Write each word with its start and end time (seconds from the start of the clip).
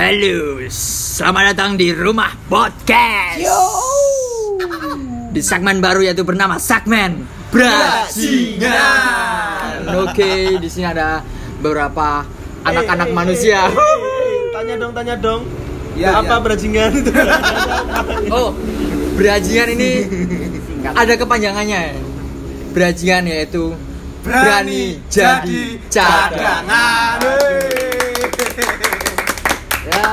Halo, 0.00 0.64
selamat 0.72 1.52
datang 1.52 1.76
di 1.76 1.92
Rumah 1.92 2.32
Podcast. 2.48 3.36
Di 5.28 5.44
segmen 5.44 5.76
baru 5.78 6.00
yaitu 6.00 6.24
bernama 6.24 6.56
segmen 6.56 7.28
Bajingan. 7.52 8.72
Oke, 10.00 10.56
di 10.56 10.68
sini 10.72 10.88
ada 10.88 11.20
beberapa 11.60 12.24
anak-anak 12.64 13.08
Eh, 13.08 13.14
manusia. 13.14 13.68
eh, 13.68 13.76
eh, 13.76 14.48
Tanya 14.50 14.80
dong, 14.80 14.96
tanya 14.96 15.20
dong. 15.20 15.44
Ya, 15.92 16.16
apa 16.16 16.32
ya. 16.32 16.48
berajingan 16.48 16.96
itu? 16.96 17.12
Oh, 18.32 18.56
berajingan 19.20 19.68
ini 19.76 19.90
ada 20.86 21.12
kepanjangannya. 21.12 21.92
Berajingan 22.72 23.28
yaitu 23.28 23.76
berani, 24.24 24.96
jadi 25.12 25.76
cadangan. 25.92 27.20
Ya, 29.90 30.06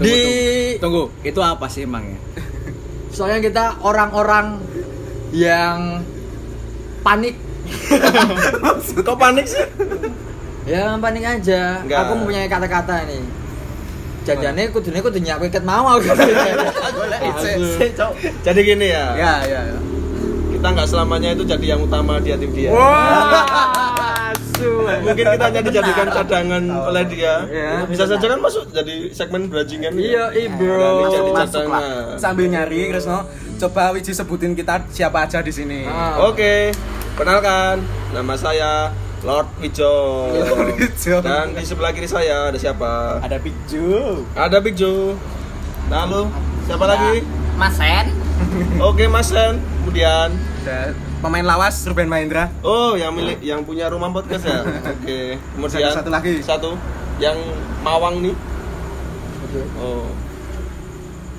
di 0.00 0.18
Tunggu, 0.80 1.12
itu 1.22 1.40
apa 1.40 1.66
sih 1.70 1.86
emangnya? 1.86 2.18
soalnya 3.14 3.38
kita 3.46 3.64
orang-orang 3.86 4.58
yang 5.30 6.02
panik 7.06 7.38
Kok 9.06 9.16
panik 9.16 9.46
sih? 9.46 9.62
ya 10.66 10.98
panik 10.98 11.22
aja 11.22 11.84
Enggak. 11.84 11.98
aku 12.08 12.12
mempunyai 12.18 12.48
kata-kata 12.50 13.06
nih 13.06 13.22
jadinya 14.24 14.64
kudune 14.72 14.98
kudu 15.04 15.20
nyiapin 15.20 15.52
ket 15.52 15.62
mau 15.62 15.84
aku 15.94 16.08
Jadi 18.44 18.60
gini 18.64 18.88
ya. 18.88 19.12
Ya, 19.14 19.34
ya, 19.44 19.60
ya. 19.68 19.78
Kita 20.64 20.80
nggak 20.80 20.88
selamanya 20.96 21.36
itu 21.36 21.44
jadi 21.44 21.76
yang 21.76 21.84
utama 21.84 22.16
di 22.16 22.32
hati 22.32 22.48
dia. 22.48 22.72
Wah, 22.72 24.32
asu. 24.32 24.88
Mungkin 25.04 25.24
kita 25.36 25.44
hanya 25.44 25.60
dijadikan 25.60 26.08
cadangan 26.08 26.64
oleh 26.88 27.04
dia. 27.04 27.44
Ya. 27.52 27.84
Bisa 27.84 28.08
saja 28.08 28.24
kan 28.24 28.40
masuk 28.40 28.72
jadi 28.72 29.12
segmen 29.12 29.52
berajingan. 29.52 29.92
iya 29.92 30.32
iya 30.32 30.48
bro 30.56 31.12
jadi 31.12 31.30
Masuk 31.36 31.68
lah. 31.68 31.84
cadangan. 31.84 32.16
Sambil 32.16 32.48
nyari, 32.48 32.88
Krisno, 32.88 33.28
coba 33.60 33.92
Wiji 33.92 34.16
sebutin 34.16 34.56
kita 34.56 34.88
siapa 34.88 35.28
aja 35.28 35.44
di 35.44 35.52
sini. 35.52 35.84
Ah. 35.84 36.32
Oke, 36.32 36.72
kenalkan 37.20 37.84
nama 38.16 38.32
saya 38.32 38.88
Lord 39.20 39.52
Wijo. 39.60 40.32
Lord 40.48 40.80
Wijo. 40.80 41.20
Dan 41.20 41.60
di 41.60 41.64
sebelah 41.68 41.92
kiri 41.92 42.08
saya 42.08 42.48
ada 42.48 42.56
siapa? 42.56 43.20
Ada 43.20 43.36
Piju. 43.36 44.24
Ada 44.32 44.64
Big 44.64 44.80
Joe. 44.80 45.12
Lalu 45.92 46.24
siapa 46.64 46.88
lagi? 46.88 47.20
Mas 47.60 47.76
Sen 47.76 48.08
Oke 48.80 49.04
Mas 49.12 49.28
Sen. 49.28 49.60
Kemudian 49.84 50.53
Ada 50.64 50.96
pemain 51.20 51.44
lawas 51.44 51.84
Ruben 51.84 52.08
Mahendra. 52.08 52.48
Oh, 52.64 52.96
yang 52.96 53.12
milik 53.12 53.36
yang 53.44 53.60
punya 53.68 53.92
rumah 53.92 54.08
podcast 54.08 54.48
ya. 54.48 54.64
Oke. 54.96 55.36
Kemudian 55.36 55.92
Satu 55.92 56.08
lagi. 56.08 56.40
Satu 56.40 56.72
yang 57.20 57.36
Mawang 57.84 58.24
nih. 58.24 58.32
Oh. 59.76 60.08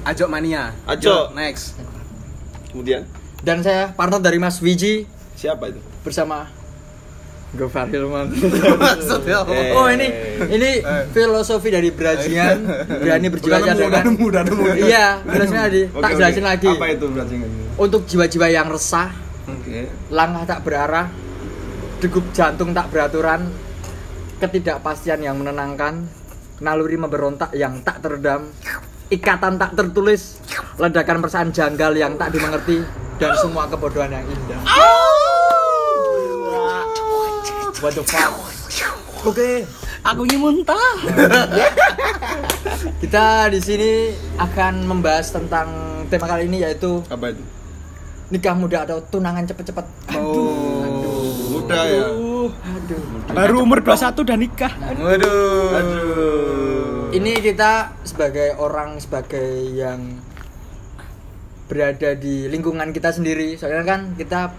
Ajok 0.05 0.29
Mania. 0.29 0.77
Ajok. 0.85 1.33
Yo, 1.33 1.33
Next. 1.33 1.73
Kemudian 2.69 3.09
dan 3.45 3.61
saya 3.61 3.93
partner 3.93 4.21
dari 4.21 4.41
Mas 4.41 4.57
Wiji 4.57 5.05
siapa 5.37 5.69
itu? 5.69 5.77
bersama 6.01 6.49
Gofar 7.55 7.87
Hilman 7.87 8.27
Maksudnya 8.83 9.47
apa? 9.47 9.51
Eh. 9.55 9.71
Oh 9.73 9.87
ini 9.87 10.07
ini 10.51 10.69
filosofi 11.15 11.71
dari 11.71 11.89
berajingan 11.89 12.57
berani 13.01 13.27
cadangan. 13.31 13.75
udah 13.79 14.01
nemu, 14.03 14.25
udah 14.27 14.43
nemu. 14.43 14.63
Iya, 14.85 15.07
tadi. 15.23 15.81
Oke, 15.89 16.01
tak 16.03 16.11
jelasin 16.19 16.45
lagi. 16.45 16.69
Apa 16.69 16.87
itu 16.91 17.05
ini? 17.07 17.47
Untuk 17.75 18.01
jiwa-jiwa 18.07 18.47
yang 18.51 18.67
resah, 18.69 19.09
Oke. 19.47 19.89
langkah 20.11 20.43
tak 20.45 20.59
berarah, 20.67 21.07
degup 21.99 22.25
jantung 22.31 22.71
tak 22.71 22.91
beraturan, 22.91 23.47
ketidakpastian 24.39 25.23
yang 25.23 25.35
menenangkan, 25.39 26.05
naluri 26.59 26.95
memberontak 26.99 27.51
yang 27.55 27.79
tak 27.83 28.03
teredam, 28.03 28.51
ikatan 29.11 29.59
tak 29.59 29.75
tertulis, 29.75 30.39
ledakan 30.79 31.23
perasaan 31.23 31.49
janggal 31.51 31.91
yang 31.95 32.15
tak 32.15 32.31
dimengerti, 32.31 32.83
dan 33.19 33.31
semua 33.39 33.67
kebodohan 33.67 34.11
yang 34.11 34.25
indah. 34.27 34.59
What 37.83 37.95
the 37.95 38.03
fuck? 38.07 38.31
Oke, 39.25 39.65
Aku 40.05 40.21
ingin 40.29 40.37
muntah. 40.37 41.01
kita 43.01 43.49
di 43.49 43.57
sini 43.57 44.13
akan 44.37 44.85
membahas 44.85 45.33
tentang 45.33 45.65
tema 46.13 46.29
kali 46.29 46.45
ini 46.45 46.61
yaitu 46.61 47.01
Apa 47.09 47.33
itu? 47.33 47.41
nikah 48.29 48.53
muda 48.53 48.85
atau 48.85 49.01
tunangan 49.09 49.49
cepet-cepet. 49.49 49.85
Oh. 50.13 50.85
Muda 51.57 51.79
ya. 51.89 52.05
Aduh. 52.05 52.53
Baru 53.33 53.65
umur 53.65 53.81
21 53.81 54.13
udah 54.13 54.37
nikah. 54.37 54.73
Waduh. 54.77 55.73
Aduh. 55.73 57.09
Ini 57.09 57.41
kita 57.41 57.97
sebagai 58.05 58.61
orang 58.61 59.01
sebagai 59.01 59.73
yang 59.73 60.21
berada 61.65 62.13
di 62.13 62.45
lingkungan 62.45 62.93
kita 62.93 63.09
sendiri, 63.09 63.57
soalnya 63.57 63.81
kan 63.81 64.13
kita 64.13 64.53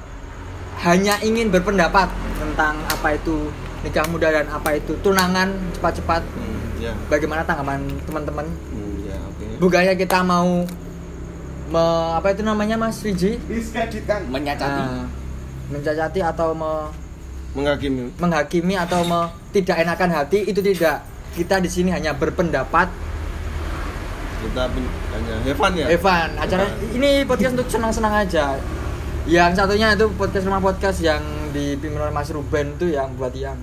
hanya 0.76 1.16
ingin 1.20 1.48
berpendapat 1.48 2.08
tentang 2.36 2.76
apa 2.86 3.16
itu 3.16 3.48
nikah 3.80 4.04
muda 4.10 4.28
dan 4.28 4.46
apa 4.50 4.76
itu 4.76 4.92
tunangan 5.00 5.48
cepat-cepat. 5.72 6.20
Hmm, 6.26 6.58
ya. 6.76 6.92
Bagaimana 7.08 7.40
tanggapan 7.42 7.80
teman-teman? 8.04 8.44
Hmm, 8.44 8.94
ya, 9.04 9.16
oke. 9.24 9.44
Bukannya 9.56 9.94
kita 9.94 10.20
mau 10.20 10.66
me- 11.66 12.10
apa 12.12 12.28
itu 12.30 12.42
namanya 12.42 12.76
Mas? 12.76 13.00
Diskreditkan. 13.00 14.28
Menyacati. 14.28 14.82
Nah, 14.82 15.06
mencacati 15.70 16.20
atau 16.20 16.52
me- 16.52 16.90
Menghakimi. 17.56 18.12
menghakimi 18.20 18.74
atau 18.76 19.00
me- 19.02 19.32
tidak 19.50 19.80
enakan 19.80 20.10
hati 20.12 20.44
itu 20.44 20.60
tidak. 20.60 21.00
Kita 21.32 21.56
di 21.56 21.68
sini 21.68 21.88
hanya 21.88 22.12
berpendapat. 22.12 22.88
Kita 24.36 24.68
hanya 24.68 25.34
Evan 25.48 25.72
ya. 25.72 25.86
Evan, 25.88 26.28
acara 26.36 26.64
ini 26.92 27.24
podcast 27.24 27.56
untuk 27.56 27.68
senang-senang 27.68 28.14
aja. 28.24 28.60
Yang 29.26 29.58
satunya 29.58 29.90
itu 29.90 30.06
podcast 30.14 30.46
rumah 30.46 30.62
podcast 30.62 30.98
yang 31.02 31.22
dipimpin 31.50 31.98
oleh 31.98 32.14
Mas 32.14 32.30
Ruben 32.30 32.78
itu 32.78 32.94
yang 32.94 33.10
buat 33.18 33.34
yang 33.34 33.58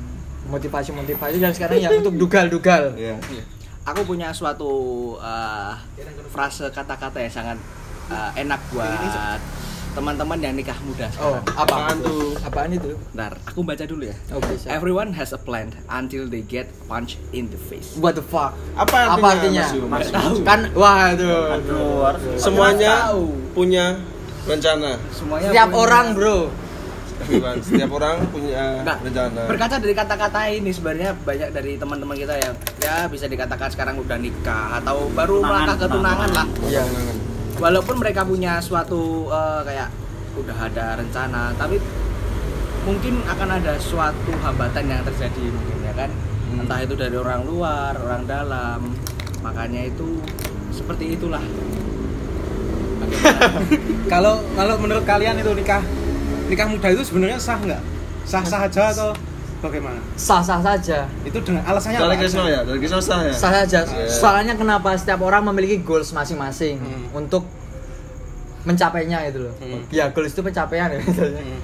motivasi-motivasi 0.51 1.39
dan 1.39 1.55
sekarang 1.55 1.79
yang 1.79 2.03
untuk 2.03 2.19
dugal-dugal. 2.19 2.91
Iya. 2.99 3.15
aku 3.83 4.03
punya 4.03 4.31
suatu 4.31 4.71
uh, 5.19 5.75
frase 6.31 6.67
kata-kata 6.67 7.19
yang 7.19 7.31
sangat 7.31 7.57
uh, 8.07 8.31
enak 8.35 8.59
buat 8.71 9.39
teman-teman 9.93 10.39
yang 10.41 10.55
nikah 10.57 10.75
muda 10.83 11.05
Oh, 11.21 11.37
sekarang. 11.37 11.45
Apaan 11.53 11.95
tuh? 12.01 12.33
Apaan 12.41 12.71
itu? 12.73 12.91
Bentar, 13.13 13.37
aku 13.45 13.59
baca 13.61 13.83
dulu 13.85 14.03
ya. 14.09 14.15
Oke, 14.33 14.55
siap. 14.57 14.71
Everyone 14.73 15.13
has 15.13 15.31
a 15.31 15.39
plan 15.39 15.69
until 15.87 16.25
they 16.27 16.41
get 16.43 16.65
punched 16.89 17.21
in 17.31 17.47
the 17.47 17.59
face. 17.59 17.93
What 17.99 18.17
the 18.19 18.25
fuck? 18.25 18.55
Apa 18.75 19.15
artinya? 19.15 19.15
Apa 19.15 19.27
artinya? 19.37 19.65
Mas 19.87 20.09
tahu. 20.11 20.33
Kan 20.43 20.59
wah 20.75 21.13
itu. 21.13 21.29
Semuanya 22.35 23.13
Tahu. 23.13 23.23
punya 23.53 23.99
rencana. 24.45 24.91
Semuanya 25.09 25.49
Setiap 25.49 25.67
punya- 25.67 25.81
orang, 25.81 26.05
Bro. 26.13 26.39
Setiap 27.63 27.91
orang 27.93 28.15
punya 28.27 28.83
Nggak, 28.83 28.97
rencana. 29.01 29.41
berkaca 29.47 29.75
dari 29.77 29.95
kata-kata 29.95 30.39
ini 30.49 30.69
sebenarnya 30.69 31.15
banyak 31.15 31.49
dari 31.51 31.71
teman-teman 31.75 32.15
kita 32.17 32.35
yang 32.35 32.51
ya 32.77 33.07
bisa 33.07 33.25
dikatakan 33.25 33.69
sekarang 33.69 33.95
udah 33.97 34.17
nikah 34.17 34.77
atau 34.77 35.07
baru 35.09 35.39
melangkah 35.39 35.77
ke 35.77 35.87
tunangan 35.87 36.29
lah. 36.31 36.47
Iya. 36.63 36.83
walaupun 37.55 37.95
mereka 37.95 38.25
punya 38.25 38.59
suatu 38.59 39.29
eh, 39.29 39.61
kayak 39.63 39.87
udah 40.35 40.57
ada 40.59 40.97
rencana 40.97 41.53
tapi 41.53 41.77
mungkin 42.83 43.21
akan 43.23 43.49
ada 43.53 43.77
suatu 43.77 44.33
hambatan 44.35 44.83
yang 44.83 44.99
terjadi 45.05 45.43
mungkin 45.47 45.77
ya 45.81 45.93
kan 45.95 46.09
Hmm. 46.43 46.59
entah 46.59 46.81
itu 46.81 46.93
dari 46.93 47.13
orang 47.13 47.45
luar 47.45 47.93
orang 47.95 48.25
dalam 48.25 48.91
makanya 49.39 49.85
itu 49.85 50.17
seperti 50.69 51.13
itulah? 51.13 51.41
Kalau 54.11 54.43
kalau 54.53 54.75
menurut 54.77 55.03
kalian 55.03 55.35
itu 55.35 55.51
nikah 55.53 55.81
nikah 56.45 56.67
muda 56.67 56.87
itu 56.87 57.01
sebenarnya 57.01 57.37
sah 57.37 57.57
nggak? 57.57 57.81
Sah-sah 58.23 58.67
aja 58.67 58.83
atau 58.89 59.09
bagaimana? 59.59 59.97
Sah-sah 60.13 60.59
saja. 60.59 61.07
Itu 61.23 61.39
dengan 61.39 61.63
alasannya 61.63 61.97
Dari? 61.97 62.17
Krisno 62.17 62.43
ya, 62.45 62.61
dari 62.61 62.77
Krisno 62.77 62.99
sah 62.99 63.19
ya. 63.23 63.33
Sah 63.33 63.51
saja. 63.53 63.79
Iya. 63.83 64.07
Soalnya 64.07 64.53
kenapa 64.53 64.93
setiap 64.93 65.19
orang 65.21 65.43
memiliki 65.43 65.81
goals 65.81 66.11
masing-masing 66.11 66.77
Hmm. 66.77 67.09
untuk 67.13 67.43
mencapainya 68.63 69.27
itu 69.27 69.43
loh. 69.43 69.53
Hmm. 69.57 69.83
Ya 69.89 70.07
goals 70.09 70.31
itu 70.31 70.41
pencapaian 70.41 70.87
ya. 70.89 70.99
misalnya. 70.99 71.41
Hmm. 71.41 71.59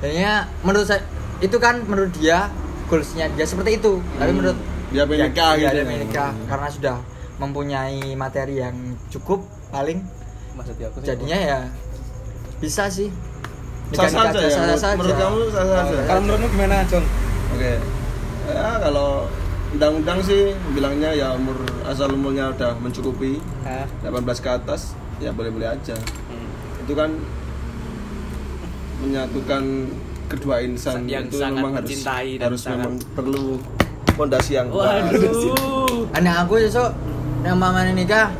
Jadinya 0.00 0.34
menurut 0.62 0.86
saya 0.86 1.02
itu 1.38 1.56
kan 1.58 1.82
menurut 1.82 2.10
dia 2.12 2.50
goalsnya 2.86 3.30
dia 3.30 3.44
seperti 3.44 3.78
itu. 3.78 4.02
Tapi 4.16 4.30
Hmm. 4.30 4.38
menurut 4.38 4.58
Dia 4.92 5.08
pengen 5.08 5.32
nikah 5.32 5.52
ya, 5.52 5.60
gitu 5.62 5.72
dia 5.72 5.80
ya. 5.80 5.86
pengen 5.86 6.02
nikah 6.04 6.32
karena 6.46 6.68
sudah 6.68 6.96
mempunyai 7.38 8.12
materi 8.12 8.60
yang 8.60 8.76
cukup 9.08 9.40
paling 9.68 10.04
Maksudnya 10.52 10.86
aku 10.86 10.96
sih- 10.98 11.06
jadinya 11.06 11.38
ya 11.38 11.58
bisa 12.58 12.84
sih. 12.86 13.08
Sah 13.92 14.08
Nikah-nikah 14.08 14.32
saja 14.32 14.40
ya. 14.40 14.48
sah 14.48 14.60
Menurut, 14.62 14.78
saja. 14.78 14.96
menurut 14.96 15.16
kamu 15.18 15.36
sah 15.50 15.64
saja. 15.66 15.96
Kalau 16.02 16.20
menurutmu 16.22 16.48
gimana, 16.50 16.74
John? 16.86 17.04
Oke. 17.52 17.72
Ya 18.44 18.68
kalau 18.78 19.08
undang-undang 19.70 20.18
sih 20.20 20.42
bilangnya 20.70 21.10
ya 21.10 21.28
umur 21.32 21.56
asal 21.82 22.08
umurnya 22.10 22.50
udah 22.50 22.72
mencukupi 22.76 23.40
Hah? 23.62 23.84
18 24.02 24.12
ke 24.38 24.48
atas 24.50 24.80
ya 25.18 25.30
boleh-boleh 25.30 25.68
aja. 25.68 25.96
Hmm. 26.26 26.48
Itu 26.80 26.92
kan 26.92 27.10
menyatukan 28.98 29.62
kedua 30.28 30.62
insan 30.62 31.04
Yang 31.04 31.28
itu 31.28 31.36
sangat 31.38 31.58
memang 31.58 31.72
harus 31.74 31.90
harus 32.38 32.60
sangat- 32.62 32.78
memang 32.80 32.94
perlu 33.12 33.44
fondasi 34.12 34.52
yang 34.54 34.68
kuat. 34.68 35.02
waduh 35.04 36.06
anak 36.14 36.34
aku 36.42 36.52
besok 36.58 36.90
yang 37.42 37.56
mama 37.56 37.82
nikah 37.86 38.30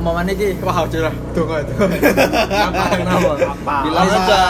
mama 0.00 0.20
iki 0.28 0.58
wah 0.60 0.84
udah 0.84 1.00
lah. 1.10 1.14
Tunggu 1.32 1.54
itu. 1.60 1.72
Apa? 2.68 2.84
Kenapa? 2.96 3.30
Apa? 3.40 3.74
Bilang 3.88 4.08
aja. 4.08 4.40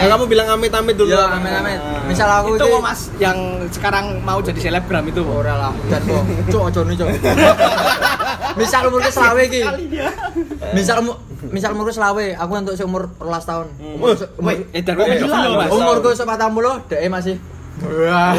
Ya 0.00 0.06
kamu 0.10 0.24
bilang 0.28 0.48
amit-amit 0.54 0.94
dulu. 0.96 1.10
ya 1.10 1.26
amin 1.36 1.52
amin 1.60 1.78
misal 2.10 2.26
aku 2.26 2.58
itu 2.58 2.64
kok 2.66 2.82
mas 2.82 3.00
yang 3.22 3.38
mau 3.70 4.02
mau 4.26 4.38
jadi 4.42 4.58
selebgram 4.58 5.04
itu 5.06 5.22
ora 5.22 5.54
lah 5.54 5.72
dan 5.86 6.02
kok 6.02 6.22
cok 6.50 6.62
ojo 6.74 6.80
nih 6.90 6.96
cok 6.98 7.08
misal 8.60 8.82
umurku 8.90 9.10
selawe 9.14 9.42
iki. 9.46 9.62
misal 10.74 10.96
misal 11.54 11.70
umurku 11.78 11.92
selawe 11.94 12.26
aku 12.34 12.52
untuk 12.58 12.74
seumur 12.74 13.14
11 13.22 13.46
tahun. 13.46 13.66
Umur 13.94 14.14
umur 14.42 14.52
eh 14.74 14.82
dan 14.82 14.94
kok 14.98 15.06
mas. 15.06 15.70
umurku 15.70 16.08
sepatang 16.18 16.50
puluh 16.50 16.82
dek 16.90 17.06
masih. 17.06 17.38
Wah, 17.80 18.36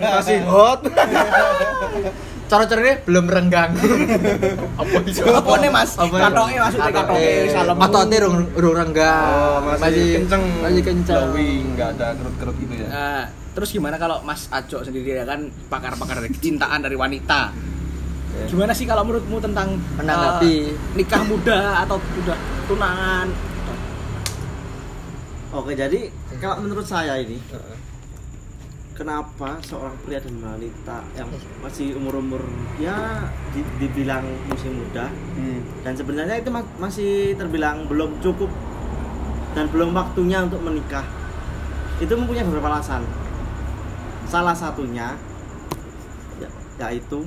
Masih 0.00 0.40
hot. 0.48 0.80
cara 2.54 2.64
cerita 2.70 3.02
belum 3.02 3.24
renggang. 3.26 3.70
Apa 4.80 4.98
itu 5.02 5.22
apa 5.26 5.52
nih 5.58 5.70
mas? 5.74 5.90
Katoknya 5.98 6.58
maksudnya 6.62 6.92
katoknya 6.94 7.30
salam 7.50 7.76
Ototnya 7.78 8.18
rung, 8.22 8.38
rung 8.54 8.74
renggang. 8.78 9.30
Oh, 9.34 9.58
masih, 9.74 10.22
kenceng. 10.22 10.42
masih 10.62 10.82
kenceng. 10.86 11.34
Glowing, 11.34 11.64
nggak 11.74 11.88
ada 11.98 12.06
kerut-kerut 12.14 12.56
gitu 12.62 12.74
ya. 12.78 12.88
Nah, 12.90 13.22
terus 13.54 13.68
gimana 13.74 13.96
kalau 13.98 14.22
Mas 14.22 14.46
Ajo 14.50 14.86
sendiri 14.86 15.18
ya 15.18 15.26
kan 15.26 15.50
pakar-pakar 15.66 16.22
dari 16.22 16.30
kecintaan 16.30 16.78
dari 16.82 16.94
wanita? 16.94 17.50
Ya. 18.34 18.50
gimana 18.50 18.74
sih 18.74 18.82
kalau 18.82 19.06
menurutmu 19.06 19.38
tentang 19.38 19.78
Menanggapi. 19.94 20.74
eh, 20.74 20.74
nikah 20.98 21.22
muda 21.22 21.86
atau 21.86 22.02
udah 22.02 22.38
tunangan? 22.66 23.26
Oke, 25.54 25.78
jadi 25.78 26.10
kalau 26.42 26.66
menurut 26.66 26.82
saya 26.82 27.14
ini 27.22 27.38
kenapa 28.94 29.58
seorang 29.60 29.92
pria 30.00 30.18
dan 30.18 30.38
wanita 30.38 31.02
yang 31.12 31.26
masih 31.58 31.94
umur-umur 31.94 32.40
ya 32.76 33.26
di- 33.50 33.66
dibilang 33.76 34.22
masih 34.46 34.70
muda 34.70 35.10
Hmm. 35.10 35.60
dan 35.82 35.92
sebenarnya 35.92 36.36
itu 36.36 36.48
ma- 36.48 36.72
masih 36.78 37.10
terbilang 37.34 37.84
belum 37.84 38.18
cukup 38.20 38.48
dan 39.52 39.66
belum 39.68 39.90
waktunya 39.92 40.40
untuk 40.40 40.58
menikah. 40.60 41.02
Itu 41.96 42.10
mempunyai 42.12 42.42
beberapa 42.42 42.70
alasan. 42.72 43.02
Salah 44.24 44.50
satunya 44.52 45.14
ya, 46.36 46.48
yaitu 46.80 47.22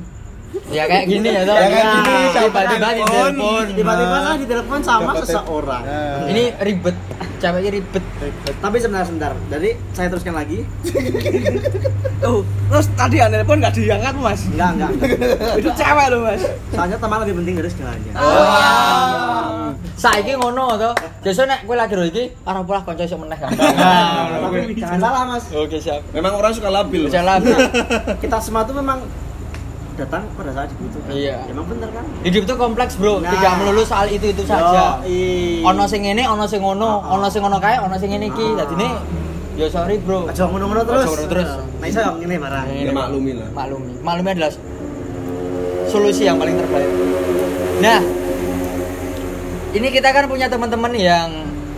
ya 0.67 0.83
kayak 0.83 1.05
gini 1.05 1.27
ya 1.29 1.43
toh 1.43 1.51
Ya, 1.53 1.67
kayak 1.69 1.87
gini, 1.93 2.15
tiba-tiba 2.33 2.59
di 2.89 3.01
telepon. 3.03 3.31
telepon. 3.33 3.65
Tiba-tiba 3.73 4.15
saya 4.17 4.37
ditelepon 4.37 4.79
sama 4.81 5.11
Dapat- 5.13 5.23
seseorang. 5.25 5.83
Ini 6.25 6.43
ribet 6.57 6.95
ceweknya 7.37 7.69
ribet. 7.73 8.03
Tapi 8.57 8.75
sebentar 8.81 9.05
sebentar 9.05 9.31
jadi 9.49 9.69
saya 9.93 10.07
teruskan 10.11 10.35
lagi. 10.35 10.65
Oh 12.17 12.41
terus 12.73 12.89
tadi 12.97 13.21
yang 13.21 13.29
telepon 13.29 13.61
nggak 13.61 13.77
diangkat 13.77 14.17
mas? 14.17 14.41
Enggak 14.49 14.69
enggak, 14.73 14.89
enggak. 14.89 15.53
itu 15.61 15.69
cewek 15.77 16.05
loh 16.09 16.19
mas. 16.25 16.41
Soalnya 16.73 16.97
teman 16.97 17.17
lebih 17.21 17.35
penting 17.37 17.53
dari 17.61 17.69
segalanya 17.69 18.11
oh 18.17 19.69
saiki 19.97 20.33
ngono 20.37 20.77
to 20.77 20.91
besok 21.25 21.49
nek 21.49 21.65
kowe 21.65 21.73
lagi 21.73 21.93
ro 21.97 22.05
iki 22.05 22.29
ora 22.45 22.61
polah 22.61 22.85
kanca 22.85 23.05
iso 23.05 23.17
meneh 23.17 23.37
kan 23.37 23.49
jangan 24.81 24.99
salah 25.01 25.23
mas. 25.25 25.45
Oke 25.53 25.81
siap. 25.81 26.05
Memang 26.13 26.37
orang 26.37 26.53
suka 26.53 26.69
labil. 26.69 27.09
bisa 27.09 27.21
lah 27.25 27.37
kita 28.21 28.37
semua 28.37 28.61
tuh 28.65 28.77
memang 28.77 29.01
datang 29.97 30.23
pada 30.31 30.51
saat 30.51 30.69
dibutuhkan 30.69 31.09
Iya. 31.09 31.35
emang 31.47 31.65
bener 31.65 31.89
kan 31.89 32.05
hidup 32.21 32.43
tuh 32.45 32.55
kompleks 32.55 32.93
bro 32.95 33.17
Nah. 33.17 33.29
tidak 33.29 33.51
melulu 33.57 33.81
soal 33.81 34.05
itu 34.07 34.25
itu 34.27 34.43
saja 34.43 35.01
Yoi. 35.01 35.61
ono 35.61 35.83
sing 35.83 36.01
ngene 36.01 36.23
ono 36.23 36.45
sing 36.45 36.59
ngono 36.59 36.85
Oh, 36.87 36.97
oh. 37.03 37.15
ono 37.15 37.27
sing 37.27 37.41
ngono 37.41 37.57
kae 37.57 37.77
ono 37.77 37.95
sing 37.95 38.09
ngene 38.09 38.25
iki 38.27 38.45
Oh. 38.45 38.55
dadine 38.55 38.89
ya 39.55 39.65
sorry 39.67 39.97
bro 39.97 40.25
aja 40.25 40.45
ngono-ngono 40.45 40.81
terus 40.83 41.05
Aja 41.07 41.25
terus. 41.25 41.49
nah 41.75 41.87
iso 41.87 42.01
ngene 42.15 42.35
marah 42.37 42.63
Ya 42.65 42.91
maklumi 42.91 43.31
lah. 43.33 43.49
maklumi 43.51 43.91
maklumi 43.99 44.29
adalah 44.31 44.51
solusi 45.87 46.23
yang 46.23 46.37
paling 46.37 46.53
terbaik 46.53 46.89
nah 47.77 47.99
ini 49.69 49.87
kita 49.89 50.09
kan 50.09 50.25
punya 50.25 50.45
teman-teman 50.45 50.89
yang 50.91 51.29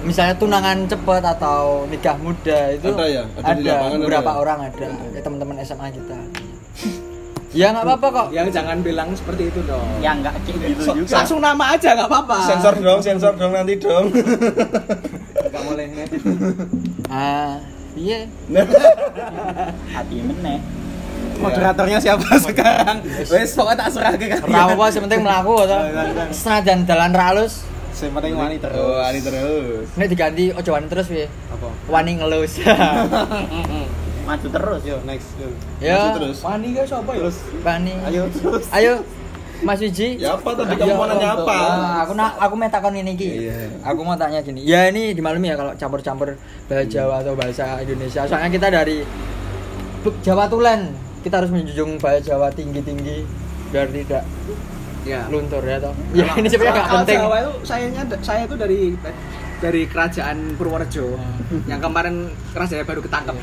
misalnya 0.02 0.32
tunangan 0.34 0.88
cepet 0.88 1.24
atau 1.30 1.84
nikah 1.86 2.16
muda 2.16 2.72
itu 2.72 2.88
Ada 2.88 3.06
ya? 3.06 3.24
Ada 3.38 3.52
di 3.54 3.64
lapangan 3.66 3.92
ada 3.92 4.00
beberapa 4.02 4.30
ya? 4.30 4.38
orang 4.38 4.60
ada 4.66 4.88
ya, 5.10 5.20
teman-teman 5.22 5.56
SMA 5.60 5.88
kita 5.90 6.20
ya 7.52 7.74
nggak 7.74 7.86
apa-apa 7.86 8.08
kok. 8.14 8.28
Yang 8.34 8.48
jangan 8.54 8.78
bilang 8.86 9.10
seperti 9.18 9.44
itu 9.50 9.60
dong. 9.66 9.88
Ya 10.00 10.12
enggak 10.14 10.34
kayak 10.46 10.60
gitu 10.76 10.82
juga. 11.02 11.16
langsung 11.22 11.40
nama 11.42 11.66
aja 11.74 11.90
nggak 11.98 12.10
apa-apa. 12.10 12.38
Sensor 12.46 12.76
dong, 12.78 13.00
sensor 13.02 13.34
dong 13.38 13.52
nanti 13.54 13.74
dong. 13.82 14.06
nggak 15.50 15.64
boleh 15.66 15.86
ah 17.10 17.58
iya. 17.98 18.30
Hati 19.90 20.18
meneh. 20.22 20.60
Moderatornya 21.40 21.98
siapa 22.04 22.28
sekarang? 22.38 23.00
Wes 23.32 23.56
pokoknya 23.56 23.80
tak 23.80 23.90
serah 23.96 24.14
ke 24.20 24.28
kalian. 24.28 24.52
rawa 24.52 24.86
sementing 24.92 25.24
melaku 25.24 25.56
atau 25.64 25.80
senajan 26.36 26.84
dalan 26.84 27.16
ralus 27.16 27.64
Yang 28.00 28.12
penting 28.16 28.36
wani 28.36 28.58
terus. 28.64 28.80
Oh, 28.80 29.04
ini 29.04 29.20
terus. 29.20 29.88
ini 30.00 30.06
diganti 30.08 30.44
ojo 30.56 30.70
wani 30.72 30.88
terus 30.88 31.08
piye? 31.12 31.28
Apa? 31.52 31.68
wani 31.92 32.12
ngelus 32.20 32.60
maju 34.30 34.48
terus 34.48 34.82
Yo 34.86 34.98
next. 35.04 35.34
Yo. 35.36 35.50
ya 35.82 35.98
Masih 35.98 36.14
terus. 36.22 36.38
wani 36.40 36.68
guys 36.72 36.92
apa 36.92 37.12
ya 37.12 37.30
wani 37.60 37.94
Ayo 38.06 38.24
terus. 38.30 38.66
ayo 38.70 38.94
Mas 39.60 39.84
Wiji 39.84 40.16
Ya 40.16 40.40
apa 40.40 40.56
tadi 40.56 40.72
kamu 40.72 40.96
mau 40.96 41.04
nanya 41.04 41.36
apa? 41.36 41.52
Ah, 41.52 41.96
aku 42.06 42.16
nak 42.16 42.40
aku 42.40 42.54
mau 42.56 42.72
takon 42.72 42.96
ini 42.96 43.12
ki. 43.12 43.28
Iya. 43.44 43.68
Aku 43.84 44.08
mau 44.08 44.16
tanya 44.16 44.40
gini. 44.40 44.64
Ya 44.64 44.88
ini 44.88 45.12
dimaklumi 45.12 45.52
ya 45.52 45.60
kalau 45.60 45.76
campur-campur 45.76 46.40
bahasa 46.72 46.88
Jawa 46.88 47.20
atau 47.20 47.36
bahasa 47.36 47.76
Indonesia. 47.84 48.24
Soalnya 48.24 48.48
kita 48.48 48.72
dari 48.72 49.04
Jawa 50.24 50.48
Tulen. 50.48 50.96
Kita 51.20 51.44
harus 51.44 51.52
menjunjung 51.52 52.00
bahasa 52.00 52.24
Jawa 52.24 52.48
tinggi-tinggi 52.50 53.28
biar 53.70 53.92
tidak 53.92 54.24
ya 55.04 55.28
luntur 55.28 55.60
ya 55.62 55.76
toh. 55.76 55.92
Ya 56.16 56.32
ini 56.40 56.48
sebenarnya 56.48 56.80
nggak 56.80 56.90
penting. 56.96 57.20
Jawa 57.20 57.36
itu 57.38 57.52
sayangnya 57.68 58.04
saya 58.24 58.42
itu 58.48 58.56
dari 58.56 58.80
dari 59.60 59.86
kerajaan 59.86 60.56
Purworejo 60.56 61.20
yang 61.66 61.78
kemarin 61.78 62.16
kerajaan 62.50 62.82
baru 62.82 63.02
ketangkep. 63.02 63.36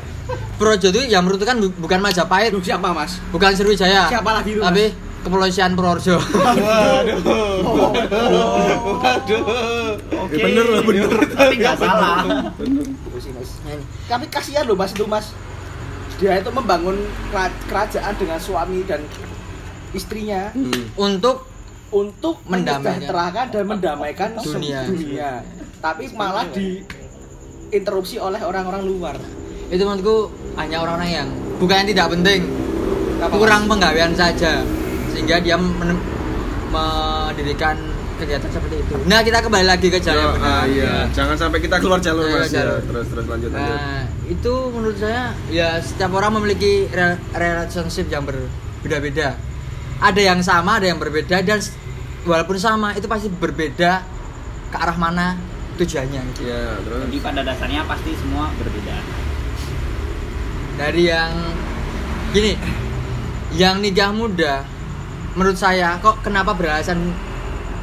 Projo 0.57 0.87
itu 0.87 1.01
yang 1.05 1.21
menurut 1.21 1.39
kan 1.39 1.55
bu- 1.55 1.77
bukan 1.77 1.99
Majapahit, 1.99 2.49
Aduh, 2.49 2.59
siapa 2.59 2.89
mas? 2.89 3.21
bukan 3.29 3.53
Sriwijaya. 3.53 4.09
Siapa 4.09 4.25
lagi 4.33 4.51
itu, 4.51 4.59
Mas? 4.59 4.67
Tapi 4.67 4.85
kepolisian 5.19 5.71
Purworejo. 5.71 6.17
Waduh. 6.17 7.17
Waduh. 8.97 9.93
Oke. 10.17 10.33
Ya, 10.33 10.43
bener 10.43 10.65
loh, 10.65 10.81
bener. 10.81 11.09
tapi 11.29 11.53
nggak 11.55 11.75
salah 11.77 12.25
Tapi 14.07 14.25
kasihan 14.27 14.63
loh 14.63 14.73
mas 14.73 14.91
itu 14.91 15.05
mas. 15.05 15.31
Dia 16.17 16.33
itu 16.35 16.49
membangun 16.49 16.97
kera- 17.29 17.53
kerajaan 17.69 18.17
dengan 18.17 18.39
suami 18.39 18.81
dan 18.81 19.05
istrinya 19.91 20.49
Hmm. 20.51 20.89
Untuk 20.97 21.45
untuk 21.89 22.35
Mendamaikan. 22.43 22.83
mensejahterakan 22.99 23.45
dan 23.47 23.63
mendamaikan 23.65 24.29
Dunia. 24.37 24.79
dunia. 24.83 25.31
Tapi 25.77 26.03
malah 26.11 26.45
diinterupsi 26.49 28.17
oleh 28.17 28.39
orang-orang 28.39 28.83
luar. 28.83 29.15
itu 29.67 29.83
menurutku 29.83 30.31
hanya 30.55 30.79
orang-orang 30.79 31.11
yang 31.13 31.27
bukan 31.57 31.75
yang 31.77 31.89
tidak 31.89 32.07
penting, 32.09 32.39
Apa, 33.19 33.35
kurang 33.35 33.67
penggawean 33.67 34.15
saja 34.15 34.63
sehingga 35.09 35.37
dia 35.37 35.55
men- 35.55 35.99
mendirikan 36.71 37.75
kegiatan 38.15 38.47
seperti 38.47 38.79
itu. 38.79 38.95
Nah 39.03 39.19
kita 39.21 39.43
kembali 39.43 39.65
lagi 39.67 39.87
ke 39.87 39.99
Ya, 39.99 40.15
benar. 40.33 40.39
ah, 40.39 40.63
iya. 40.65 40.93
Jangan 41.11 41.35
sampai 41.37 41.59
kita 41.59 41.77
keluar 41.77 41.99
jalur 41.99 42.25
mas. 42.25 42.47
Ya, 42.47 42.63
jalur. 42.63 42.79
terus 42.81 43.05
terus 43.07 43.25
lanjut 43.27 43.49
lanjut. 43.51 43.75
Nah 43.75 44.01
itu 44.25 44.53
menurut 44.71 44.97
saya 44.97 45.23
ya 45.47 45.77
setiap 45.77 46.11
orang 46.11 46.31
memiliki 46.33 46.87
re- 46.87 47.19
relationship 47.31 48.07
yang 48.07 48.23
berbeda-beda. 48.23 49.35
Ada 49.97 50.21
yang 50.21 50.39
sama, 50.45 50.77
ada 50.77 50.87
yang 50.89 51.01
berbeda 51.01 51.41
dan 51.41 51.59
walaupun 52.27 52.57
sama 52.61 52.93
itu 52.93 53.09
pasti 53.09 53.31
berbeda 53.31 54.05
ke 54.69 54.77
arah 54.77 54.97
mana 54.99 55.39
tujuannya. 55.77 56.21
gitu. 56.33 56.49
Iya, 56.49 56.81
terus. 56.83 57.01
jadi 57.07 57.17
pada 57.21 57.41
dasarnya 57.45 57.81
pasti 57.85 58.11
semua 58.17 58.49
berbeda 58.57 58.95
Dari 60.77 61.03
yang 61.09 61.33
gini, 62.33 62.53
yang 63.57 63.81
nikah 63.81 64.13
muda 64.13 64.61
menurut 65.33 65.57
saya 65.57 65.97
kok 66.01 66.21
kenapa 66.25 66.53
beralasan 66.53 67.13